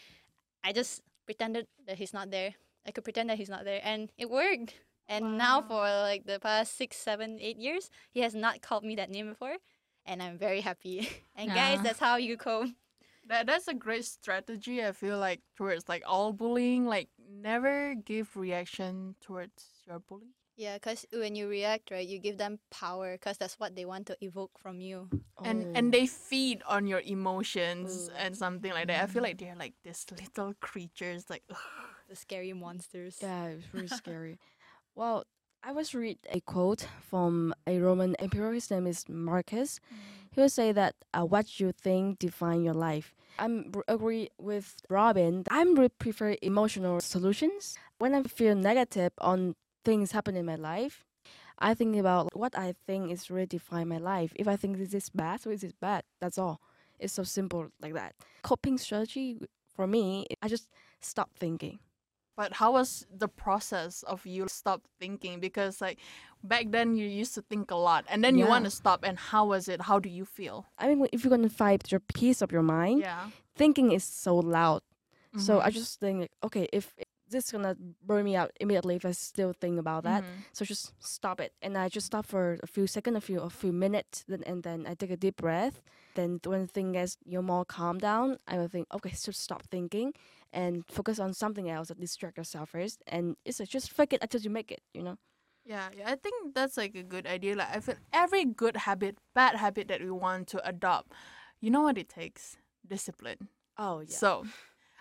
I 0.63 0.71
just 0.71 1.01
pretended 1.25 1.67
that 1.87 1.97
he's 1.97 2.13
not 2.13 2.31
there. 2.31 2.53
I 2.85 2.91
could 2.91 3.03
pretend 3.03 3.29
that 3.29 3.37
he's 3.37 3.49
not 3.49 3.65
there, 3.65 3.81
and 3.83 4.11
it 4.17 4.29
worked. 4.29 4.75
And 5.07 5.37
now 5.37 5.61
for 5.61 5.81
like 5.81 6.25
the 6.25 6.39
past 6.39 6.77
six, 6.77 6.97
seven, 6.97 7.37
eight 7.39 7.57
years, 7.57 7.89
he 8.11 8.21
has 8.21 8.33
not 8.33 8.61
called 8.61 8.83
me 8.83 8.95
that 8.95 9.09
name 9.09 9.29
before, 9.29 9.57
and 10.05 10.21
I'm 10.21 10.37
very 10.37 10.61
happy. 10.61 11.09
and 11.35 11.49
guys, 11.49 11.81
that's 11.81 11.99
how 11.99 12.17
you 12.17 12.37
cope. 12.37 12.69
That 13.27 13.47
that's 13.47 13.67
a 13.67 13.73
great 13.73 14.05
strategy. 14.05 14.83
I 14.83 14.91
feel 14.91 15.17
like 15.17 15.41
towards 15.57 15.89
like 15.89 16.03
all 16.05 16.31
bullying, 16.33 16.85
like 16.85 17.09
never 17.27 17.95
give 17.95 18.35
reaction 18.35 19.15
towards 19.21 19.65
your 19.87 19.99
bully. 19.99 20.35
Yeah, 20.57 20.75
because 20.75 21.05
when 21.11 21.35
you 21.35 21.49
react, 21.49 21.91
right, 21.91 22.07
you 22.07 22.17
give 22.17 22.37
them 22.37 22.59
power, 22.71 23.13
because 23.19 23.37
that's 23.37 23.59
what 23.59 23.75
they 23.75 23.83
want 23.83 24.07
to 24.07 24.15
evoke 24.21 24.57
from 24.57 24.79
you. 24.79 25.09
and 25.43 25.63
Oh. 25.67 25.71
and 25.75 25.91
they 25.93 26.07
feed 26.07 26.63
on 26.65 26.87
your 26.87 27.01
emotions 27.03 28.07
Ooh. 28.09 28.15
and 28.17 28.37
something 28.37 28.71
like 28.71 28.87
that. 28.87 29.03
I 29.03 29.07
feel 29.07 29.21
like 29.21 29.37
they're 29.37 29.55
like 29.59 29.73
these 29.83 30.05
little 30.11 30.53
creatures, 30.61 31.29
like 31.29 31.43
ugh. 31.49 31.57
The 32.07 32.15
scary 32.15 32.53
monsters. 32.53 33.17
Yeah, 33.19 33.47
it's 33.57 33.65
really 33.73 33.87
scary. 33.87 34.37
Well, 34.93 35.25
I 35.63 35.71
was 35.73 35.95
read 35.95 36.19
a 36.31 36.39
quote 36.39 36.87
from 37.09 37.53
a 37.65 37.79
Roman 37.79 38.13
emperor. 38.21 38.53
His 38.53 38.69
name 38.69 38.85
is 38.85 39.09
Marcus. 39.09 39.79
He 40.31 40.39
will 40.39 40.49
say 40.49 40.71
that 40.71 40.93
uh, 41.13 41.25
what 41.25 41.59
you 41.59 41.71
think 41.71 42.19
define 42.19 42.63
your 42.63 42.75
life. 42.75 43.15
I'm 43.39 43.71
agree 43.87 44.29
with 44.37 44.75
Robin. 44.87 45.43
I'm 45.49 45.73
re- 45.75 45.89
prefer 45.89 46.35
emotional 46.43 46.99
solutions. 47.01 47.75
When 47.97 48.13
I 48.13 48.21
feel 48.23 48.53
negative 48.55 49.11
on 49.17 49.55
things 49.85 50.11
happen 50.11 50.35
in 50.35 50.45
my 50.45 50.55
life, 50.55 51.05
I 51.59 51.73
think 51.73 51.95
about 51.95 52.35
what 52.35 52.57
I 52.57 52.73
think 52.85 53.11
is 53.11 53.29
really 53.29 53.45
define 53.45 53.87
my 53.87 53.97
life. 53.97 54.33
If 54.35 54.47
I 54.47 54.57
think 54.57 54.77
this 54.77 54.93
is 54.93 55.09
bad, 55.09 55.41
so 55.41 55.49
this 55.51 55.63
is 55.63 55.73
bad. 55.73 56.03
That's 56.19 56.37
all. 56.37 56.59
It's 56.99 57.13
so 57.13 57.23
simple 57.23 57.69
like 57.81 57.93
that. 57.93 58.15
Coping 58.43 58.77
strategy 58.77 59.37
for 59.75 59.87
me, 59.87 60.25
I 60.41 60.47
just 60.47 60.69
stop 61.01 61.29
thinking. 61.37 61.79
But 62.37 62.53
how 62.53 62.73
was 62.73 63.05
the 63.09 63.29
process 63.29 64.03
of 64.03 64.25
you 64.25 64.47
stop 64.49 64.81
thinking? 64.99 65.39
Because 65.39 65.79
like 65.79 65.99
back 66.43 66.65
then 66.71 66.97
you 66.97 67.07
used 67.07 67.33
to 67.35 67.41
think 67.41 67.71
a 67.71 67.75
lot, 67.75 68.03
and 68.09 68.21
then 68.23 68.37
you 68.37 68.45
want 68.45 68.65
to 68.65 68.71
stop. 68.71 69.05
And 69.07 69.17
how 69.17 69.45
was 69.45 69.69
it? 69.69 69.81
How 69.81 69.99
do 69.99 70.09
you 70.09 70.25
feel? 70.25 70.65
I 70.77 70.93
mean, 70.93 71.07
if 71.13 71.23
you're 71.23 71.31
gonna 71.31 71.47
fight 71.49 71.91
your 71.91 72.01
peace 72.01 72.41
of 72.41 72.51
your 72.51 72.63
mind, 72.63 73.01
Yeah. 73.01 73.29
thinking 73.55 73.91
is 73.93 74.03
so 74.03 74.35
loud. 74.35 74.81
So 75.37 75.61
I 75.61 75.69
Mhm. 75.69 75.73
just 75.73 75.99
think, 75.99 76.19
like, 76.21 76.31
okay, 76.43 76.67
if 76.73 76.93
this 77.35 77.45
is 77.45 77.51
gonna 77.51 77.75
burn 78.01 78.23
me 78.25 78.35
out 78.35 78.51
immediately 78.59 78.95
if 78.95 79.05
I 79.05 79.11
still 79.11 79.51
think 79.53 79.77
about 79.79 80.03
that, 80.03 80.23
Mhm. 80.23 80.43
so 80.53 80.65
just 80.65 80.93
stop 81.03 81.39
it. 81.41 81.51
And 81.61 81.77
I 81.77 81.89
just 81.89 82.07
stop 82.07 82.25
for 82.25 82.57
a 82.63 82.67
few 82.67 82.87
seconds, 82.87 83.17
a 83.17 83.21
few 83.21 83.39
a 83.41 83.49
few 83.49 83.73
minutes, 83.73 84.23
then 84.27 84.43
and 84.47 84.63
then 84.63 84.87
I 84.87 84.95
take 84.95 85.11
a 85.11 85.17
deep 85.17 85.37
breath. 85.37 85.81
Then 86.15 86.39
when 86.45 86.61
the 86.61 86.67
thing 86.71 86.93
gets 86.93 87.17
you're 87.25 87.43
more 87.43 87.65
calm 87.65 87.97
down, 87.99 88.39
I 88.47 88.57
will 88.57 88.69
think, 88.69 88.87
okay, 88.93 89.11
so 89.11 89.31
stop 89.31 89.63
thinking 89.69 90.13
and 90.53 90.83
focus 90.87 91.19
on 91.19 91.33
something 91.33 91.69
else 91.69 91.89
that 91.89 91.99
distract 91.99 92.37
yourself 92.37 92.69
first. 92.69 93.03
And 93.07 93.35
it's 93.45 93.59
like, 93.59 93.69
just 93.69 93.91
fake 93.91 94.13
it 94.13 94.21
until 94.23 94.41
you 94.41 94.49
make 94.49 94.71
it. 94.71 94.81
You 94.93 95.03
know. 95.03 95.17
Yeah, 95.65 95.89
yeah, 95.97 96.09
I 96.11 96.15
think 96.15 96.53
that's 96.53 96.77
like 96.77 96.95
a 96.95 97.03
good 97.03 97.25
idea. 97.27 97.55
Like 97.55 97.75
I 97.75 97.79
feel 97.81 97.95
every 98.13 98.45
good 98.45 98.77
habit, 98.87 99.17
bad 99.33 99.55
habit 99.57 99.87
that 99.89 100.01
we 100.01 100.11
want 100.11 100.47
to 100.53 100.61
adopt, 100.67 101.11
you 101.59 101.71
know 101.71 101.81
what 101.81 101.97
it 101.97 102.07
takes? 102.07 102.57
Discipline. 102.87 103.49
Oh 103.77 103.99
yeah. 103.99 104.15
So, 104.15 104.45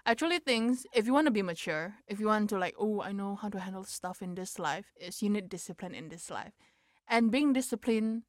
I 0.06 0.14
things 0.14 0.86
if 0.92 1.06
you 1.06 1.12
want 1.14 1.26
to 1.26 1.30
be 1.30 1.42
mature, 1.42 1.94
if 2.06 2.20
you 2.20 2.26
want 2.26 2.50
to 2.50 2.58
like, 2.58 2.74
oh, 2.78 3.00
I 3.00 3.12
know 3.12 3.36
how 3.36 3.48
to 3.48 3.58
handle 3.58 3.84
stuff 3.84 4.20
in 4.20 4.34
this 4.34 4.58
life, 4.58 4.86
is 5.00 5.22
you 5.22 5.30
need 5.30 5.48
discipline 5.48 5.94
in 5.94 6.08
this 6.08 6.30
life, 6.30 6.52
and 7.08 7.30
being 7.30 7.52
disciplined 7.52 8.22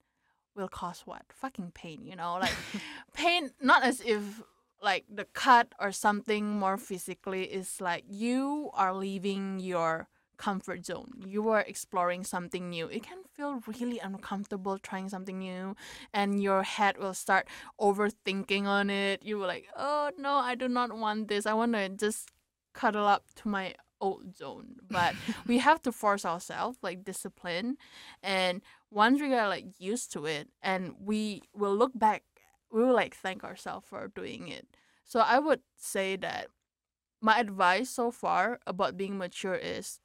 will 0.55 0.70
cause 0.70 1.01
what? 1.05 1.24
Fucking 1.34 1.72
pain, 1.72 2.05
you 2.05 2.15
know, 2.15 2.38
like 2.39 2.53
pain. 3.13 3.51
Not 3.62 3.84
as 3.84 4.01
if 4.01 4.41
like 4.82 5.05
the 5.10 5.25
cut 5.25 5.74
or 5.79 5.91
something 5.91 6.48
more 6.60 6.77
physically 6.77 7.44
is 7.44 7.82
like 7.82 8.03
you 8.08 8.70
are 8.74 8.94
leaving 8.94 9.60
your 9.60 10.08
comfort 10.38 10.86
zone. 10.86 11.12
You 11.25 11.50
are 11.50 11.62
exploring 11.62 12.24
something 12.24 12.70
new. 12.70 12.88
It 12.88 13.04
can 13.04 13.20
feel 13.36 13.62
really 13.68 14.00
uncomfortable 14.00 14.77
trying 14.77 15.10
something 15.10 15.39
new, 15.39 15.75
and 16.13 16.42
your 16.42 16.63
head 16.63 16.98
will 16.98 17.13
start 17.13 17.48
overthinking 17.80 18.65
on 18.65 18.89
it. 18.89 19.24
You 19.24 19.39
were 19.39 19.48
like, 19.48 19.68
oh 19.75 20.12
no, 20.18 20.36
I 20.36 20.56
do 20.56 20.68
not 20.68 20.96
want 20.98 21.27
this. 21.27 21.46
I 21.46 21.54
want 21.54 21.74
to 21.74 21.89
just 21.89 22.30
cuddle 22.74 23.06
up 23.08 23.24
to 23.36 23.48
my 23.48 23.75
old 24.01 24.36
zone. 24.36 24.75
But 24.89 25.15
we 25.48 25.60
have 25.60 25.82
to 25.84 25.92
force 25.92 26.25
ourselves, 26.25 26.77
like 26.82 27.04
discipline. 27.04 27.77
And 28.22 28.62
once 28.92 29.22
we 29.22 29.34
are 29.34 29.48
like 29.50 29.65
used 29.80 30.12
to 30.13 30.25
it 30.25 30.50
and 30.62 30.94
we 31.00 31.44
will 31.54 31.75
look 31.75 31.92
back, 31.96 32.24
we 32.72 32.84
will 32.84 32.94
like 32.94 33.15
thank 33.15 33.44
ourselves 33.44 33.88
for 33.88 34.08
doing 34.08 34.48
it. 34.48 34.68
So 35.04 35.20
I 35.20 35.39
would 35.39 35.62
say 35.77 36.15
that 36.18 36.48
my 37.22 37.39
advice 37.39 37.89
so 37.89 38.12
far 38.12 38.60
about 38.68 38.98
being 38.98 39.18
mature 39.18 39.56
is 39.56 40.00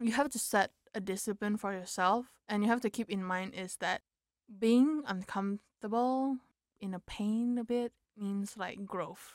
you 0.00 0.12
have 0.12 0.30
to 0.30 0.38
set 0.38 0.72
a 0.94 1.00
discipline 1.00 1.56
for 1.56 1.72
yourself 1.72 2.26
and 2.48 2.62
you 2.62 2.68
have 2.68 2.80
to 2.82 2.90
keep 2.90 3.10
in 3.10 3.22
mind 3.24 3.54
is 3.54 3.76
that 3.76 4.02
being 4.58 5.02
uncomfortable 5.06 6.38
in 6.80 6.94
a 6.94 7.00
pain 7.00 7.58
a 7.58 7.64
bit 7.64 7.92
means 8.16 8.56
like 8.56 8.84
growth. 8.86 9.34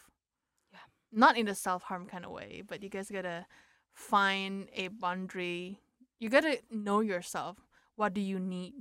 Yeah. 0.74 0.80
Not 1.12 1.38
in 1.38 1.48
a 1.48 1.56
self 1.56 1.84
harm 1.84 2.06
kind 2.08 2.26
of 2.26 2.32
way, 2.32 2.64
but 2.66 2.82
you 2.84 2.90
guys 2.90 3.10
gotta 3.12 3.46
find 3.94 4.70
a 4.74 4.88
boundary. 4.90 5.80
You 6.20 6.30
gotta 6.30 6.60
know 6.72 7.02
yourself. 7.02 7.58
What 7.96 8.14
do 8.14 8.22
you 8.22 8.40
need? 8.40 8.74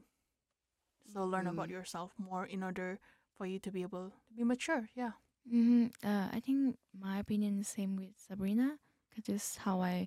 So 1.13 1.25
learn 1.25 1.47
about 1.47 1.69
Mm. 1.69 1.73
yourself 1.73 2.13
more 2.19 2.47
in 2.47 2.63
order 2.63 2.99
for 3.37 3.47
you 3.47 3.59
to 3.61 3.71
be 3.73 3.83
able 3.83 4.11
to 4.11 4.33
be 4.35 4.45
mature. 4.45 4.89
Yeah. 4.95 5.13
hmm 5.49 5.87
Uh, 6.05 6.29
I 6.31 6.41
think 6.41 6.79
my 6.95 7.19
opinion 7.19 7.61
is 7.61 7.69
same 7.69 7.97
with 7.97 8.15
Sabrina. 8.17 8.79
Cause 9.15 9.25
this 9.25 9.57
how 9.57 9.81
I, 9.83 10.07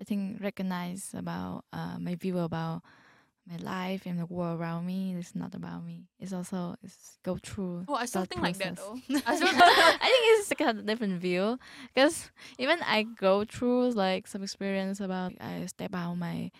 I 0.00 0.04
think 0.04 0.40
recognize 0.42 1.12
about 1.14 1.64
uh 1.72 1.98
my 1.98 2.14
view 2.16 2.38
about 2.38 2.82
my 3.46 3.56
life 3.56 4.06
and 4.06 4.18
the 4.18 4.26
world 4.26 4.58
around 4.60 4.86
me. 4.86 5.14
It's 5.18 5.34
not 5.34 5.54
about 5.54 5.84
me. 5.84 6.08
It's 6.18 6.32
also 6.32 6.76
it's 6.82 7.18
go 7.22 7.36
through. 7.42 7.84
Oh, 7.88 7.94
I 7.94 8.06
still 8.06 8.24
think 8.24 8.42
like 8.42 8.58
that 8.58 8.76
though. 8.76 8.96
I 9.26 9.36
still 9.36 9.48
I 9.52 9.98
think 10.00 10.24
it's 10.40 10.50
like 10.50 10.60
a 10.60 10.72
different 10.82 11.20
view 11.20 11.58
because 11.94 12.30
even 12.58 12.78
I 12.82 13.02
go 13.02 13.44
through 13.44 13.90
like 13.92 14.26
some 14.26 14.42
experience 14.42 15.00
about 15.00 15.32
I 15.40 15.66
step 15.66 15.94
out 15.94 16.14
my 16.14 16.50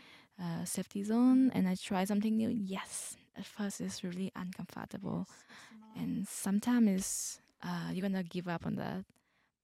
uh, 0.41 0.65
safety 0.65 1.03
zone 1.05 1.51
and 1.55 1.69
I 1.69 1.75
try 1.75 2.05
something 2.05 2.37
new. 2.37 2.51
Yes, 2.51 3.17
at 3.37 3.47
first 3.47 3.81
it's 3.81 4.05
really 4.05 4.31
uncomfortable 4.37 5.27
and 5.97 6.27
sometimes 6.29 6.89
it's 6.91 7.41
uh 7.63 7.91
you're 7.93 8.03
gonna 8.03 8.23
give 8.23 8.49
up 8.49 8.67
on 8.67 8.75
that 8.77 9.05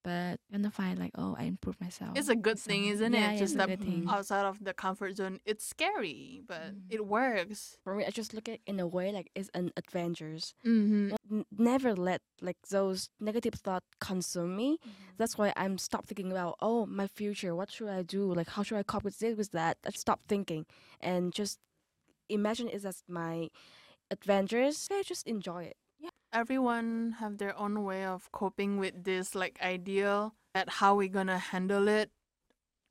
but 0.03 0.39
you're 0.49 0.59
gonna 0.59 0.71
find 0.71 0.99
like 0.99 1.11
oh 1.17 1.35
i 1.39 1.45
improved 1.45 1.81
myself 1.81 2.17
it's 2.17 2.29
a 2.29 2.37
good 2.37 2.53
in 2.53 2.57
thing, 2.59 2.85
isn't 2.87 3.13
yeah, 3.13 3.31
it? 3.31 3.33
yeah, 3.35 3.39
Just 3.39 3.43
it's 3.43 3.53
a 3.53 3.55
step 3.57 3.69
good 3.69 3.81
thing. 3.85 4.07
outside 4.09 4.45
of 4.47 4.63
the 4.65 4.73
comfort 4.75 5.17
zone. 5.17 5.39
It's 5.45 5.65
scary, 5.67 6.41
but 6.47 6.73
Mm. 6.75 6.83
it 6.91 7.07
works. 7.07 7.77
For 7.85 7.95
me, 7.95 8.05
I 8.07 8.11
just 8.11 8.33
look 8.35 8.49
at 8.49 8.55
it 8.57 8.61
in 8.67 8.81
a 8.81 8.87
way 8.87 9.13
like 9.13 9.31
it's 9.35 9.51
an 9.55 9.71
adventures. 9.77 10.55
Mm-hmm. 10.67 11.15
N- 11.31 11.45
never 11.57 11.95
let 11.95 12.21
like 12.41 12.57
those 12.71 13.09
negative 13.21 13.55
thoughts 13.55 13.87
consume 14.01 14.57
me. 14.57 14.79
That's 15.19 15.37
why 15.39 15.53
I'm 15.57 15.77
stop 15.79 16.07
thinking 16.07 16.31
about 16.33 16.57
oh 16.61 16.87
my 16.87 17.07
future. 17.07 17.55
What 17.55 17.71
should 17.71 17.89
I 17.89 18.03
do? 18.03 18.33
Like 18.33 18.49
how 18.49 18.63
should 18.63 18.79
I 18.79 18.83
cope 18.83 19.05
with 19.05 19.19
this 19.19 19.37
with 19.37 19.51
that? 19.53 19.77
I 19.87 19.91
stop 19.91 20.21
thinking 20.29 20.65
and 21.01 21.33
just 21.33 21.59
imagine 22.29 22.69
it 22.69 22.85
as 22.85 23.03
my 23.09 23.49
adventures. 24.11 24.89
Yeah, 24.91 25.03
just 25.05 25.27
enjoy 25.27 25.65
it. 25.65 25.77
Everyone 26.33 27.17
have 27.19 27.39
their 27.39 27.59
own 27.59 27.85
way 27.85 28.05
of 28.05 28.31
coping 28.33 28.79
with 28.79 29.05
this 29.05 29.35
like 29.35 29.59
ideal 29.63 30.35
at 30.55 30.69
how 30.69 30.95
we're 30.95 31.09
gonna 31.09 31.39
handle 31.39 31.89
it. 31.89 32.11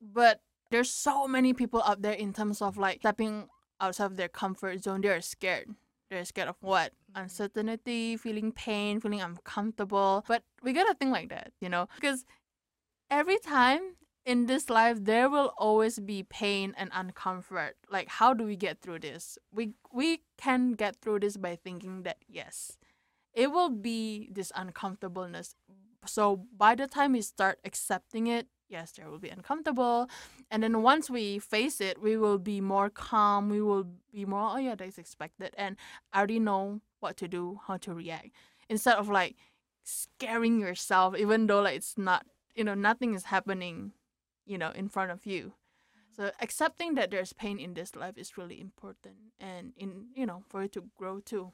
But 0.00 0.40
there's 0.70 0.90
so 0.90 1.26
many 1.26 1.52
people 1.52 1.82
out 1.82 2.02
there 2.02 2.12
in 2.12 2.32
terms 2.32 2.62
of 2.62 2.76
like 2.76 3.00
stepping 3.00 3.48
outside 3.80 4.06
of 4.06 4.16
their 4.16 4.28
comfort 4.28 4.82
zone. 4.82 5.00
They're 5.00 5.20
scared. 5.20 5.68
They're 6.10 6.24
scared 6.24 6.48
of 6.48 6.56
what? 6.60 6.92
Mm-hmm. 6.92 7.22
Uncertainty, 7.22 8.16
feeling 8.16 8.52
pain, 8.52 9.00
feeling 9.00 9.20
uncomfortable. 9.20 10.24
But 10.28 10.42
we 10.62 10.72
gotta 10.72 10.94
think 10.94 11.12
like 11.12 11.28
that, 11.30 11.52
you 11.60 11.68
know? 11.68 11.88
Because 11.94 12.24
every 13.10 13.38
time 13.38 13.96
in 14.26 14.46
this 14.46 14.68
life 14.68 14.98
there 15.00 15.28
will 15.30 15.52
always 15.56 15.98
be 15.98 16.22
pain 16.22 16.74
and 16.76 16.90
uncomfort. 16.92 17.72
Like 17.90 18.08
how 18.08 18.34
do 18.34 18.44
we 18.44 18.56
get 18.56 18.80
through 18.80 19.00
this? 19.00 19.38
We 19.52 19.72
we 19.92 20.22
can 20.36 20.72
get 20.72 20.96
through 20.96 21.20
this 21.20 21.36
by 21.36 21.56
thinking 21.56 22.02
that 22.02 22.18
yes, 22.28 22.76
it 23.34 23.52
will 23.52 23.70
be 23.70 24.28
this 24.32 24.52
uncomfortableness. 24.54 25.54
So 26.06 26.46
by 26.56 26.74
the 26.74 26.86
time 26.86 27.12
we 27.12 27.22
start 27.22 27.58
accepting 27.64 28.26
it, 28.26 28.46
yes, 28.68 28.92
there 28.92 29.10
will 29.10 29.18
be 29.18 29.28
uncomfortable. 29.28 30.08
And 30.50 30.62
then 30.62 30.82
once 30.82 31.10
we 31.10 31.38
face 31.38 31.80
it, 31.80 32.00
we 32.00 32.16
will 32.16 32.38
be 32.38 32.60
more 32.60 32.88
calm. 32.88 33.48
We 33.48 33.60
will 33.60 33.86
be 34.12 34.24
more, 34.24 34.50
oh 34.52 34.56
yeah, 34.56 34.74
that's 34.74 34.98
expected. 34.98 35.54
And 35.58 35.76
I 36.12 36.18
already 36.18 36.38
know 36.38 36.80
what 37.00 37.16
to 37.18 37.28
do, 37.28 37.60
how 37.66 37.76
to 37.78 37.92
react. 37.92 38.30
Instead 38.68 38.96
of 38.96 39.08
like 39.08 39.36
scaring 39.84 40.60
yourself, 40.60 41.16
even 41.16 41.46
though 41.46 41.62
like 41.62 41.76
it's 41.76 41.98
not, 41.98 42.24
you 42.54 42.64
know, 42.64 42.74
nothing 42.74 43.14
is 43.14 43.24
happening, 43.24 43.92
you 44.46 44.56
know, 44.56 44.70
in 44.70 44.88
front 44.88 45.10
of 45.10 45.26
you. 45.26 45.52
So 46.16 46.24
mm-hmm. 46.24 46.42
accepting 46.42 46.94
that 46.94 47.10
there's 47.10 47.32
pain 47.32 47.58
in 47.58 47.74
this 47.74 47.94
life 47.94 48.16
is 48.16 48.36
really 48.36 48.60
important 48.60 49.16
and 49.38 49.72
in 49.76 50.06
you 50.14 50.26
know, 50.26 50.42
for 50.48 50.62
it 50.62 50.72
to 50.72 50.84
grow 50.96 51.20
too. 51.20 51.52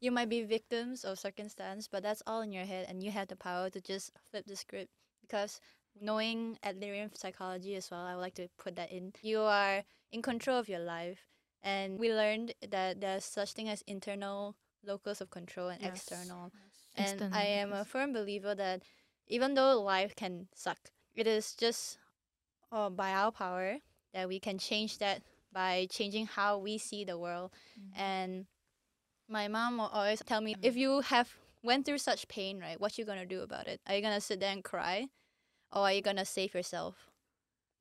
You 0.00 0.10
might 0.12 0.28
be 0.28 0.42
victims 0.42 1.04
of 1.04 1.18
circumstance, 1.18 1.88
but 1.88 2.02
that's 2.02 2.22
all 2.26 2.40
in 2.42 2.52
your 2.52 2.64
head, 2.64 2.86
and 2.88 3.02
you 3.02 3.10
have 3.10 3.28
the 3.28 3.36
power 3.36 3.70
to 3.70 3.80
just 3.80 4.12
flip 4.30 4.46
the 4.46 4.56
script. 4.56 4.90
Because 5.22 5.60
knowing 6.00 6.58
Adlerian 6.62 7.16
psychology 7.16 7.74
as 7.76 7.90
well, 7.90 8.00
I 8.00 8.14
would 8.14 8.20
like 8.22 8.34
to 8.34 8.48
put 8.58 8.76
that 8.76 8.90
in. 8.92 9.12
You 9.22 9.40
are 9.40 9.84
in 10.12 10.22
control 10.22 10.58
of 10.58 10.68
your 10.68 10.80
life, 10.80 11.26
and 11.62 11.98
we 11.98 12.12
learned 12.12 12.54
that 12.70 13.00
there's 13.00 13.24
such 13.24 13.52
thing 13.52 13.68
as 13.68 13.82
internal 13.82 14.56
locus 14.84 15.20
of 15.20 15.30
control 15.30 15.68
and 15.68 15.82
Yes. 15.82 15.94
external. 15.94 16.52
Yes. 16.96 17.14
And 17.20 17.24
I 17.32 17.42
am 17.44 17.72
a 17.72 17.84
firm 17.84 18.12
believer 18.12 18.54
that 18.54 18.82
even 19.26 19.54
though 19.54 19.80
life 19.80 20.14
can 20.14 20.48
suck, 20.54 20.78
it 21.14 21.26
is 21.26 21.54
just 21.54 21.98
uh, 22.72 22.90
by 22.90 23.12
our 23.12 23.32
power 23.32 23.78
that 24.12 24.28
we 24.28 24.38
can 24.40 24.58
change 24.58 24.98
that 24.98 25.22
by 25.52 25.86
changing 25.90 26.26
how 26.26 26.58
we 26.58 26.78
see 26.78 27.04
the 27.04 27.18
world. 27.18 27.52
And 27.96 28.46
my 29.28 29.48
mom 29.48 29.78
will 29.78 29.86
always 29.86 30.22
tell 30.24 30.40
me, 30.40 30.56
if 30.62 30.76
you 30.76 31.00
have 31.00 31.30
went 31.62 31.86
through 31.86 31.98
such 31.98 32.28
pain, 32.28 32.60
right, 32.60 32.80
what 32.80 32.98
you 32.98 33.04
gonna 33.04 33.26
do 33.26 33.42
about 33.42 33.66
it? 33.66 33.80
Are 33.86 33.94
you 33.94 34.02
gonna 34.02 34.20
sit 34.20 34.40
there 34.40 34.52
and 34.52 34.64
cry, 34.64 35.08
or 35.72 35.82
are 35.82 35.92
you 35.92 36.02
gonna 36.02 36.24
save 36.24 36.54
yourself? 36.54 37.10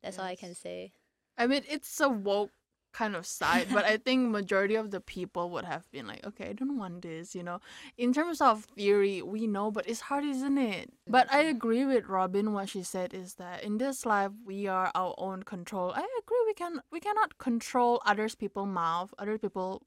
That's 0.04 0.20
all 0.20 0.26
I 0.26 0.36
can 0.36 0.54
say. 0.54 0.92
I 1.38 1.48
mean, 1.48 1.64
it's 1.70 2.00
a 2.00 2.10
woke 2.10 2.52
kind 2.94 3.16
of 3.16 3.26
side, 3.26 3.68
but 3.72 3.86
I 3.86 3.98
think 4.06 4.30
majority 4.30 4.76
of 4.76 4.92
the 4.92 5.00
people 5.00 5.50
would 5.52 5.66
have 5.66 5.90
been 5.92 6.08
like, 6.08 6.26
okay, 6.26 6.50
I 6.50 6.54
don't 6.54 6.78
want 6.78 7.04
this, 7.04 7.36
you 7.36 7.44
know. 7.44 7.60
In 7.98 8.14
terms 8.14 8.42
of 8.42 8.66
theory, 8.66 9.22
we 9.22 9.48
know, 9.48 9.70
but 9.72 9.88
it's 9.88 10.02
hard, 10.02 10.26
isn't 10.26 10.58
it? 10.58 10.92
But 11.08 11.32
I 11.32 11.44
mm-hmm. 11.44 11.56
agree 11.56 11.86
with 11.86 12.08
Robin. 12.08 12.54
What 12.54 12.70
she 12.70 12.84
said 12.84 13.14
is 13.14 13.36
that 13.36 13.64
in 13.64 13.78
this 13.78 14.06
life, 14.06 14.32
we 14.46 14.68
are 14.68 14.92
our 14.96 15.14
own 15.18 15.44
control. 15.44 15.92
I 15.92 16.08
agree. 16.20 16.44
We 16.46 16.54
can 16.54 16.82
we 16.92 17.00
cannot 17.00 17.38
control 17.38 18.02
others 18.06 18.36
people 18.36 18.66
mouth, 18.66 19.14
other 19.20 19.38
people 19.38 19.84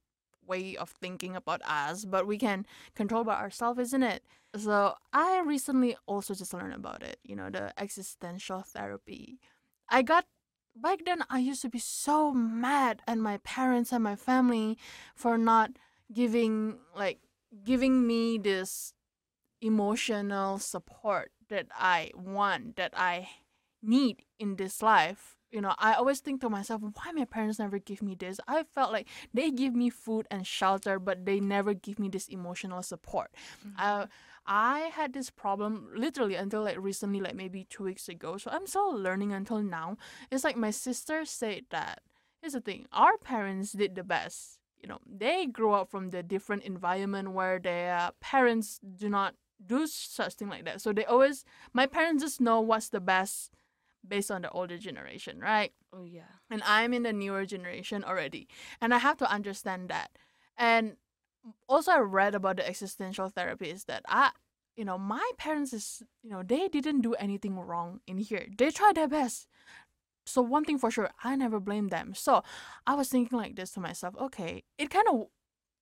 way 0.51 0.77
of 0.77 0.91
thinking 0.91 1.37
about 1.37 1.63
us, 1.63 2.05
but 2.05 2.27
we 2.27 2.37
can 2.37 2.67
control 2.95 3.25
by 3.25 3.37
ourselves, 3.37 3.79
isn't 3.79 4.03
it? 4.03 4.23
So 4.57 4.95
I 5.13 5.41
recently 5.47 5.97
also 6.07 6.35
just 6.35 6.53
learned 6.53 6.75
about 6.75 7.03
it. 7.03 7.19
You 7.23 7.37
know, 7.37 7.51
the 7.51 7.73
existential 7.81 8.63
therapy. 8.63 9.39
I 9.89 10.03
got 10.03 10.27
back 10.77 11.05
then 11.05 11.25
I 11.31 11.39
used 11.39 11.63
to 11.63 11.69
be 11.69 11.79
so 11.79 12.33
mad 12.33 13.03
at 13.07 13.19
my 13.19 13.39
parents 13.39 13.93
and 13.93 14.05
my 14.05 14.17
family 14.17 14.79
for 15.15 15.39
not 15.39 15.71
giving 16.13 16.79
like 16.95 17.21
giving 17.65 18.07
me 18.07 18.39
this 18.39 18.93
emotional 19.61 20.59
support 20.59 21.31
that 21.49 21.67
I 21.75 22.11
want 22.15 22.77
that 22.77 22.93
I 22.97 23.29
need 23.83 24.23
in 24.39 24.57
this 24.57 24.83
life. 24.83 25.37
You 25.51 25.61
know, 25.61 25.75
I 25.79 25.95
always 25.95 26.21
think 26.21 26.41
to 26.43 26.49
myself, 26.49 26.81
why 26.81 27.13
my 27.13 27.25
parents 27.25 27.59
never 27.59 27.79
give 27.79 28.03
me 28.03 28.15
this? 28.15 28.39
I 28.47 28.63
felt 28.63 28.93
like 28.93 29.09
they 29.35 29.51
give 29.51 29.75
me 29.75 29.91
food 29.91 30.29
and 30.31 30.47
shelter, 30.47 30.99
but 30.99 31.27
they 31.27 31.41
never 31.41 31.75
give 31.75 31.99
me 31.99 32.09
this 32.09 32.29
emotional 32.29 32.83
support. 32.83 33.33
Uh, 33.79 34.07
I 34.47 34.91
had 34.95 35.13
this 35.13 35.31
problem 35.31 35.89
literally 35.95 36.35
until 36.37 36.63
like 36.63 36.79
recently, 36.79 37.21
like 37.21 37.35
maybe 37.35 37.67
two 37.69 37.85
weeks 37.85 38.09
ago. 38.09 38.37
So 38.37 38.51
I'm 38.51 38.67
still 38.67 38.97
learning 38.97 39.33
until 39.33 39.63
now. 39.63 39.97
It's 40.31 40.45
like 40.45 40.57
my 40.57 40.71
sister 40.71 41.25
said 41.25 41.63
that 41.71 42.03
here's 42.41 42.55
the 42.55 42.61
thing 42.61 42.87
our 42.93 43.17
parents 43.19 43.73
did 43.73 43.95
the 43.95 44.05
best. 44.05 44.59
You 44.81 44.89
know, 44.89 44.99
they 45.07 45.47
grew 45.47 45.73
up 45.73 45.91
from 45.91 46.11
the 46.11 46.23
different 46.23 46.63
environment 46.63 47.33
where 47.33 47.59
their 47.59 48.13
parents 48.21 48.81
do 48.97 49.11
not 49.11 49.35
do 49.65 49.87
such 49.87 50.35
thing 50.35 50.49
like 50.49 50.65
that. 50.65 50.81
So 50.81 50.93
they 50.93 51.05
always, 51.05 51.45
my 51.75 51.87
parents 51.87 52.23
just 52.23 52.41
know 52.41 52.61
what's 52.61 52.89
the 52.89 53.01
best 53.01 53.51
based 54.07 54.31
on 54.31 54.43
the 54.43 54.51
older 54.51 54.79
generation, 54.79 55.41
right? 55.41 55.73
Oh 55.93 56.05
yeah. 56.05 56.41
and 56.51 56.63
I'm 56.65 56.93
in 56.95 57.03
the 57.03 57.13
newer 57.13 57.45
generation 57.47 58.05
already, 58.05 58.49
and 58.81 58.95
I 58.95 58.99
have 58.99 59.17
to 59.19 59.31
understand 59.31 59.89
that. 59.89 60.11
And 60.57 60.97
also, 61.69 61.93
I 61.93 61.99
read 61.99 62.35
about 62.35 62.57
the 62.57 62.69
existential 62.69 63.29
therapy 63.29 63.71
is 63.71 63.85
that 63.85 64.03
I, 64.09 64.31
you 64.77 64.85
know, 64.85 64.99
my 64.99 65.29
parents 65.39 65.73
is, 65.73 66.03
you 66.23 66.31
know, 66.31 66.43
they 66.43 66.69
didn't 66.69 67.01
do 67.01 67.15
anything 67.15 67.59
wrong 67.59 68.01
in 68.07 68.19
here. 68.19 68.47
They 68.57 68.71
tried 68.71 68.97
their 68.97 69.09
best. 69.09 69.47
So 70.27 70.43
one 70.43 70.65
thing 70.65 70.79
for 70.79 70.91
sure, 70.91 71.11
I 71.25 71.35
never 71.37 71.61
blame 71.61 71.89
them. 71.89 72.15
So 72.15 72.43
I 72.87 72.95
was 72.95 73.09
thinking 73.09 73.39
like 73.39 73.57
this 73.57 73.73
to 73.73 73.81
myself. 73.81 74.15
Okay, 74.21 74.65
it 74.79 74.91
kind 74.91 75.07
of, 75.09 75.27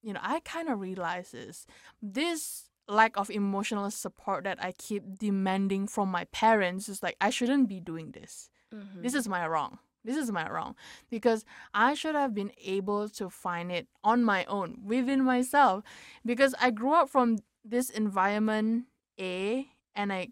you 0.02 0.12
know, 0.12 0.20
I 0.22 0.40
kind 0.40 0.68
of 0.68 0.80
realizes 0.80 1.66
this 2.00 2.67
lack 2.88 3.16
of 3.16 3.30
emotional 3.30 3.90
support 3.90 4.44
that 4.44 4.62
I 4.62 4.72
keep 4.72 5.18
demanding 5.18 5.86
from 5.86 6.10
my 6.10 6.24
parents 6.24 6.88
is 6.88 7.02
like 7.02 7.16
I 7.20 7.30
shouldn't 7.30 7.68
be 7.68 7.80
doing 7.80 8.12
this. 8.12 8.50
Mm-hmm. 8.74 9.02
this 9.02 9.14
is 9.14 9.28
my 9.28 9.46
wrong. 9.46 9.78
This 10.04 10.16
is 10.16 10.30
my 10.30 10.48
wrong. 10.48 10.74
Because 11.10 11.44
i 11.74 11.94
should 11.94 12.14
have 12.14 12.34
been 12.34 12.52
able 12.64 13.08
to 13.10 13.28
find 13.30 13.70
it 13.72 13.88
on 14.04 14.24
my 14.24 14.44
own 14.44 14.78
within 14.84 15.24
myself. 15.24 15.84
Because 16.24 16.54
i 16.60 16.70
grew 16.70 16.94
up 16.94 17.08
from 17.08 17.38
this 17.64 17.90
environment 17.90 18.84
a 19.20 19.66
and 19.94 20.12
i 20.12 20.28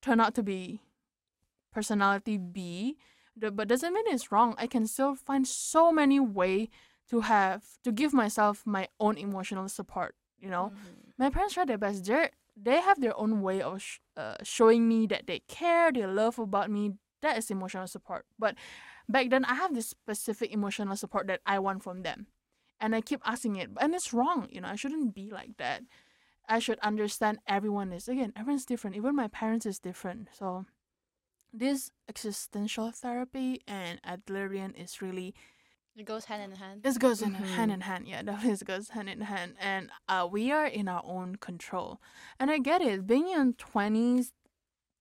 turned 0.00 0.20
out 0.20 0.34
to 0.34 0.42
be 0.42 0.80
personality 1.72 2.38
b. 2.38 2.96
But 3.36 3.68
doesn't 3.68 3.94
mean 3.94 4.04
it's 4.08 4.32
wrong. 4.32 4.56
I 4.58 4.66
can 4.66 4.86
still 4.86 5.14
find 5.14 5.46
so 5.46 5.92
many 5.92 6.18
way 6.18 6.70
to 7.08 7.20
have 7.20 7.62
to 7.84 7.92
give 7.92 8.12
myself 8.12 8.62
my 8.66 8.88
own 8.98 9.16
emotional 9.16 9.68
support 9.68 10.14
you 10.40 10.50
know 10.50 10.72
Mm-hmm. 10.72 11.10
my 11.18 11.30
parents 11.30 11.54
try 11.54 11.64
their 11.64 11.78
best. 11.78 12.04
They 12.04 12.30
they 12.56 12.80
have 12.80 13.00
their 13.00 13.16
own 13.18 13.42
way 13.42 13.60
of 13.62 13.82
sh- 13.82 13.98
uh, 14.16 14.36
showing 14.42 14.88
me 14.88 15.06
that 15.08 15.26
they 15.26 15.40
care, 15.48 15.92
they 15.92 16.06
love 16.06 16.38
about 16.38 16.70
me. 16.70 16.94
That 17.22 17.38
is 17.38 17.50
emotional 17.50 17.86
support. 17.86 18.26
But 18.38 18.54
back 19.08 19.30
then, 19.30 19.44
I 19.44 19.54
have 19.54 19.74
this 19.74 19.88
specific 19.88 20.52
emotional 20.52 20.96
support 20.96 21.26
that 21.28 21.40
I 21.46 21.58
want 21.58 21.82
from 21.82 22.02
them, 22.02 22.26
and 22.80 22.94
I 22.94 23.00
keep 23.00 23.20
asking 23.24 23.56
it, 23.56 23.70
and 23.80 23.94
it's 23.94 24.12
wrong. 24.12 24.48
You 24.50 24.60
know, 24.62 24.68
I 24.68 24.76
shouldn't 24.76 25.14
be 25.14 25.30
like 25.30 25.56
that. 25.58 25.82
I 26.48 26.58
should 26.60 26.78
understand 26.80 27.38
everyone 27.46 27.92
is 27.92 28.08
again, 28.08 28.32
everyone's 28.36 28.66
different. 28.66 28.96
Even 28.96 29.14
my 29.16 29.28
parents 29.28 29.66
is 29.66 29.78
different. 29.78 30.28
So 30.32 30.66
this 31.52 31.90
existential 32.08 32.90
therapy 32.90 33.60
and 33.66 34.00
Adlerian 34.02 34.74
is 34.80 35.00
really 35.02 35.34
It 35.98 36.04
goes 36.06 36.26
hand 36.26 36.42
in 36.42 36.52
hand. 36.52 36.82
this 36.84 36.96
goes 36.96 37.20
in 37.22 37.34
hand 37.34 37.70
Mhm. 37.70 37.74
in 37.74 37.80
hand. 37.80 38.06
Yeah, 38.06 38.22
definitely 38.28 38.50
this 38.50 38.62
goes 38.62 38.88
hand 38.90 39.08
in 39.08 39.20
hand. 39.22 39.56
And 39.60 39.90
uh, 40.08 40.28
we 40.30 40.52
are 40.52 40.66
in 40.66 40.86
our 40.88 41.02
own 41.04 41.36
control. 41.36 42.00
And 42.38 42.50
I 42.52 42.58
get 42.58 42.80
it. 42.80 43.04
Being 43.06 43.28
in 43.28 43.54
twenties, 43.54 44.32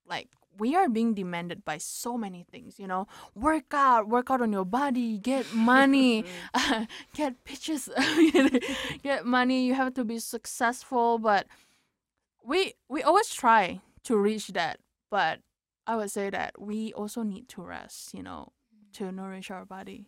like 0.08 0.30
we 0.58 0.76
are 0.76 0.90
being 0.90 1.14
demanded 1.14 1.64
by 1.64 1.78
so 1.78 2.18
many 2.18 2.44
things. 2.52 2.80
You 2.80 2.88
know, 2.88 3.06
work 3.36 3.72
out, 3.74 4.10
work 4.10 4.32
out 4.32 4.42
on 4.42 4.52
your 4.52 4.66
body, 4.66 5.20
get 5.20 5.54
money, 5.54 6.26
get 7.14 7.44
pictures, 7.44 7.90
get 9.04 9.24
money. 9.24 9.68
You 9.68 9.76
have 9.76 9.94
to 9.96 10.04
be 10.04 10.18
successful. 10.18 11.20
But 11.20 11.46
we 12.44 12.74
we 12.90 13.04
always 13.04 13.30
try 13.30 13.82
to 14.06 14.18
reach 14.18 14.48
that. 14.58 14.80
But 15.12 15.42
I 15.86 15.96
would 15.96 16.10
say 16.10 16.32
that 16.32 16.60
we 16.60 16.92
also 16.94 17.22
need 17.22 17.48
to 17.50 17.62
rest. 17.62 18.16
You 18.16 18.24
know, 18.24 18.52
to 18.98 19.12
nourish 19.12 19.50
our 19.52 19.66
body. 19.66 20.06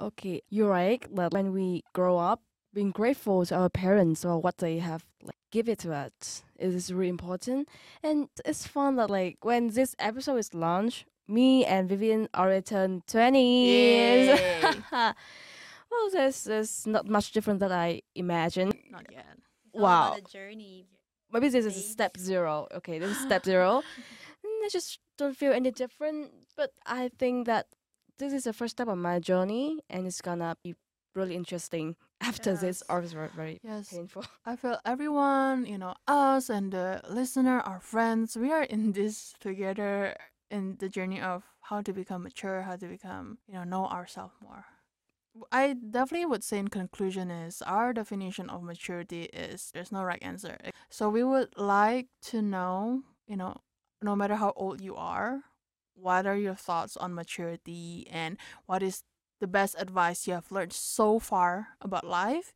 Okay, 0.00 0.42
you're 0.48 0.70
right. 0.70 1.04
That 1.14 1.32
when 1.32 1.52
we 1.52 1.82
grow 1.92 2.18
up, 2.18 2.42
being 2.72 2.90
grateful 2.90 3.44
to 3.46 3.54
our 3.56 3.70
parents 3.70 4.24
or 4.24 4.38
what 4.38 4.58
they 4.58 4.78
have 4.78 5.04
like 5.22 5.36
give 5.50 5.68
it 5.68 5.78
to 5.80 5.92
us 5.94 6.42
is 6.58 6.92
really 6.92 7.08
important. 7.08 7.68
And 8.02 8.28
it's 8.44 8.66
fun 8.66 8.96
that 8.96 9.08
like 9.10 9.38
when 9.44 9.68
this 9.68 9.94
episode 9.98 10.36
is 10.36 10.52
launched, 10.52 11.06
me 11.26 11.64
and 11.64 11.88
Vivian 11.88 12.28
already 12.34 12.62
turned 12.62 13.06
twenty 13.06 13.66
years. 13.66 14.38
Well, 15.90 16.10
this 16.10 16.46
is 16.46 16.86
not 16.86 17.06
much 17.08 17.32
different 17.32 17.60
than 17.60 17.72
I 17.72 18.02
imagined. 18.14 18.74
Not 18.90 19.06
yet. 19.10 19.24
It's 19.72 19.74
all 19.74 19.82
Wow. 19.82 20.12
about 20.12 20.24
the 20.24 20.30
journey. 20.30 20.86
Maybe 21.32 21.48
this 21.48 21.64
is 21.64 21.90
step 21.90 22.16
zero. 22.18 22.66
Okay, 22.74 22.98
this 22.98 23.10
is 23.16 23.18
step 23.22 23.44
zero. 23.50 23.82
Mm, 24.44 24.64
I 24.66 24.68
just 24.70 24.98
don't 25.16 25.36
feel 25.36 25.52
any 25.52 25.70
different. 25.70 26.32
But 26.56 26.72
I 26.84 27.08
think 27.18 27.46
that 27.46 27.66
this 28.18 28.32
is 28.32 28.44
the 28.44 28.52
first 28.52 28.72
step 28.76 28.88
of 28.88 28.98
my 28.98 29.18
journey, 29.18 29.80
and 29.90 30.06
it's 30.06 30.20
gonna 30.20 30.56
be 30.62 30.74
really 31.14 31.34
interesting 31.34 31.96
after 32.20 32.56
this. 32.56 32.82
Or 32.88 33.00
it's 33.00 33.12
very, 33.12 33.30
very 33.34 33.60
Yes. 33.62 33.88
painful. 33.90 34.24
I 34.46 34.56
feel 34.56 34.78
everyone, 34.84 35.66
you 35.66 35.78
know, 35.78 35.94
us 36.06 36.48
and 36.50 36.72
the 36.72 37.00
listener, 37.08 37.60
our 37.60 37.80
friends, 37.80 38.36
we 38.36 38.52
are 38.52 38.62
in 38.62 38.92
this 38.92 39.34
together 39.40 40.14
in 40.50 40.76
the 40.78 40.88
journey 40.88 41.20
of 41.20 41.42
how 41.62 41.80
to 41.82 41.92
become 41.92 42.22
mature, 42.22 42.62
how 42.62 42.76
to 42.76 42.86
become, 42.86 43.38
you 43.48 43.54
know, 43.54 43.64
know 43.64 43.86
ourselves 43.86 44.34
more. 44.40 44.64
I 45.52 45.74
definitely 45.74 46.26
would 46.26 46.44
say 46.44 46.58
in 46.58 46.68
conclusion 46.68 47.30
is 47.30 47.60
our 47.62 47.92
definition 47.92 48.48
of 48.48 48.62
maturity 48.62 49.24
is 49.24 49.70
there's 49.74 49.92
no 49.92 50.02
right 50.02 50.22
answer. 50.22 50.56
So 50.88 51.10
we 51.10 51.22
would 51.24 51.58
like 51.58 52.06
to 52.30 52.40
know, 52.40 53.02
you 53.26 53.36
know, 53.36 53.56
no 54.00 54.16
matter 54.16 54.36
how 54.36 54.52
old 54.56 54.80
you 54.80 54.96
are, 54.96 55.40
what 55.96 56.26
are 56.26 56.36
your 56.36 56.54
thoughts 56.54 56.96
on 56.96 57.14
maturity 57.14 58.06
and 58.10 58.36
what 58.66 58.82
is 58.82 59.02
the 59.40 59.46
best 59.48 59.74
advice 59.78 60.26
you 60.26 60.32
have 60.34 60.52
learned 60.52 60.72
so 60.72 61.18
far 61.18 61.68
about 61.80 62.04
life? 62.06 62.52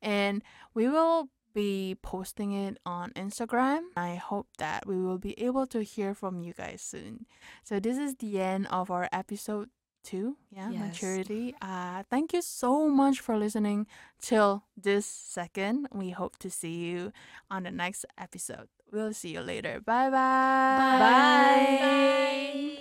And 0.00 0.42
we 0.74 0.88
will 0.88 1.28
be 1.54 1.96
posting 2.02 2.52
it 2.52 2.78
on 2.86 3.10
Instagram. 3.10 3.80
I 3.96 4.14
hope 4.14 4.46
that 4.58 4.86
we 4.86 4.96
will 4.96 5.18
be 5.18 5.38
able 5.38 5.66
to 5.66 5.82
hear 5.82 6.14
from 6.14 6.40
you 6.40 6.54
guys 6.54 6.80
soon. 6.80 7.26
So 7.62 7.78
this 7.80 7.98
is 7.98 8.16
the 8.16 8.40
end 8.40 8.66
of 8.70 8.90
our 8.90 9.08
episode 9.12 9.68
two. 10.02 10.36
Yeah, 10.50 10.70
Yes. 10.70 10.80
maturity. 10.80 11.54
Uh 11.60 12.02
thank 12.08 12.32
you 12.32 12.40
so 12.42 12.88
much 12.88 13.20
for 13.20 13.36
listening 13.36 13.86
till 14.20 14.64
this 14.76 15.04
second. 15.06 15.88
We 15.92 16.10
hope 16.10 16.38
to 16.38 16.50
see 16.50 16.88
you 16.90 17.12
on 17.50 17.62
the 17.64 17.70
next 17.70 18.06
episode. 18.18 18.68
We'll 18.90 19.12
see 19.14 19.30
you 19.36 19.42
later. 19.42 19.80
Bye 19.84 20.08
bye. 20.10 20.98
Bye. 20.98 21.78
Bye. 21.80 22.72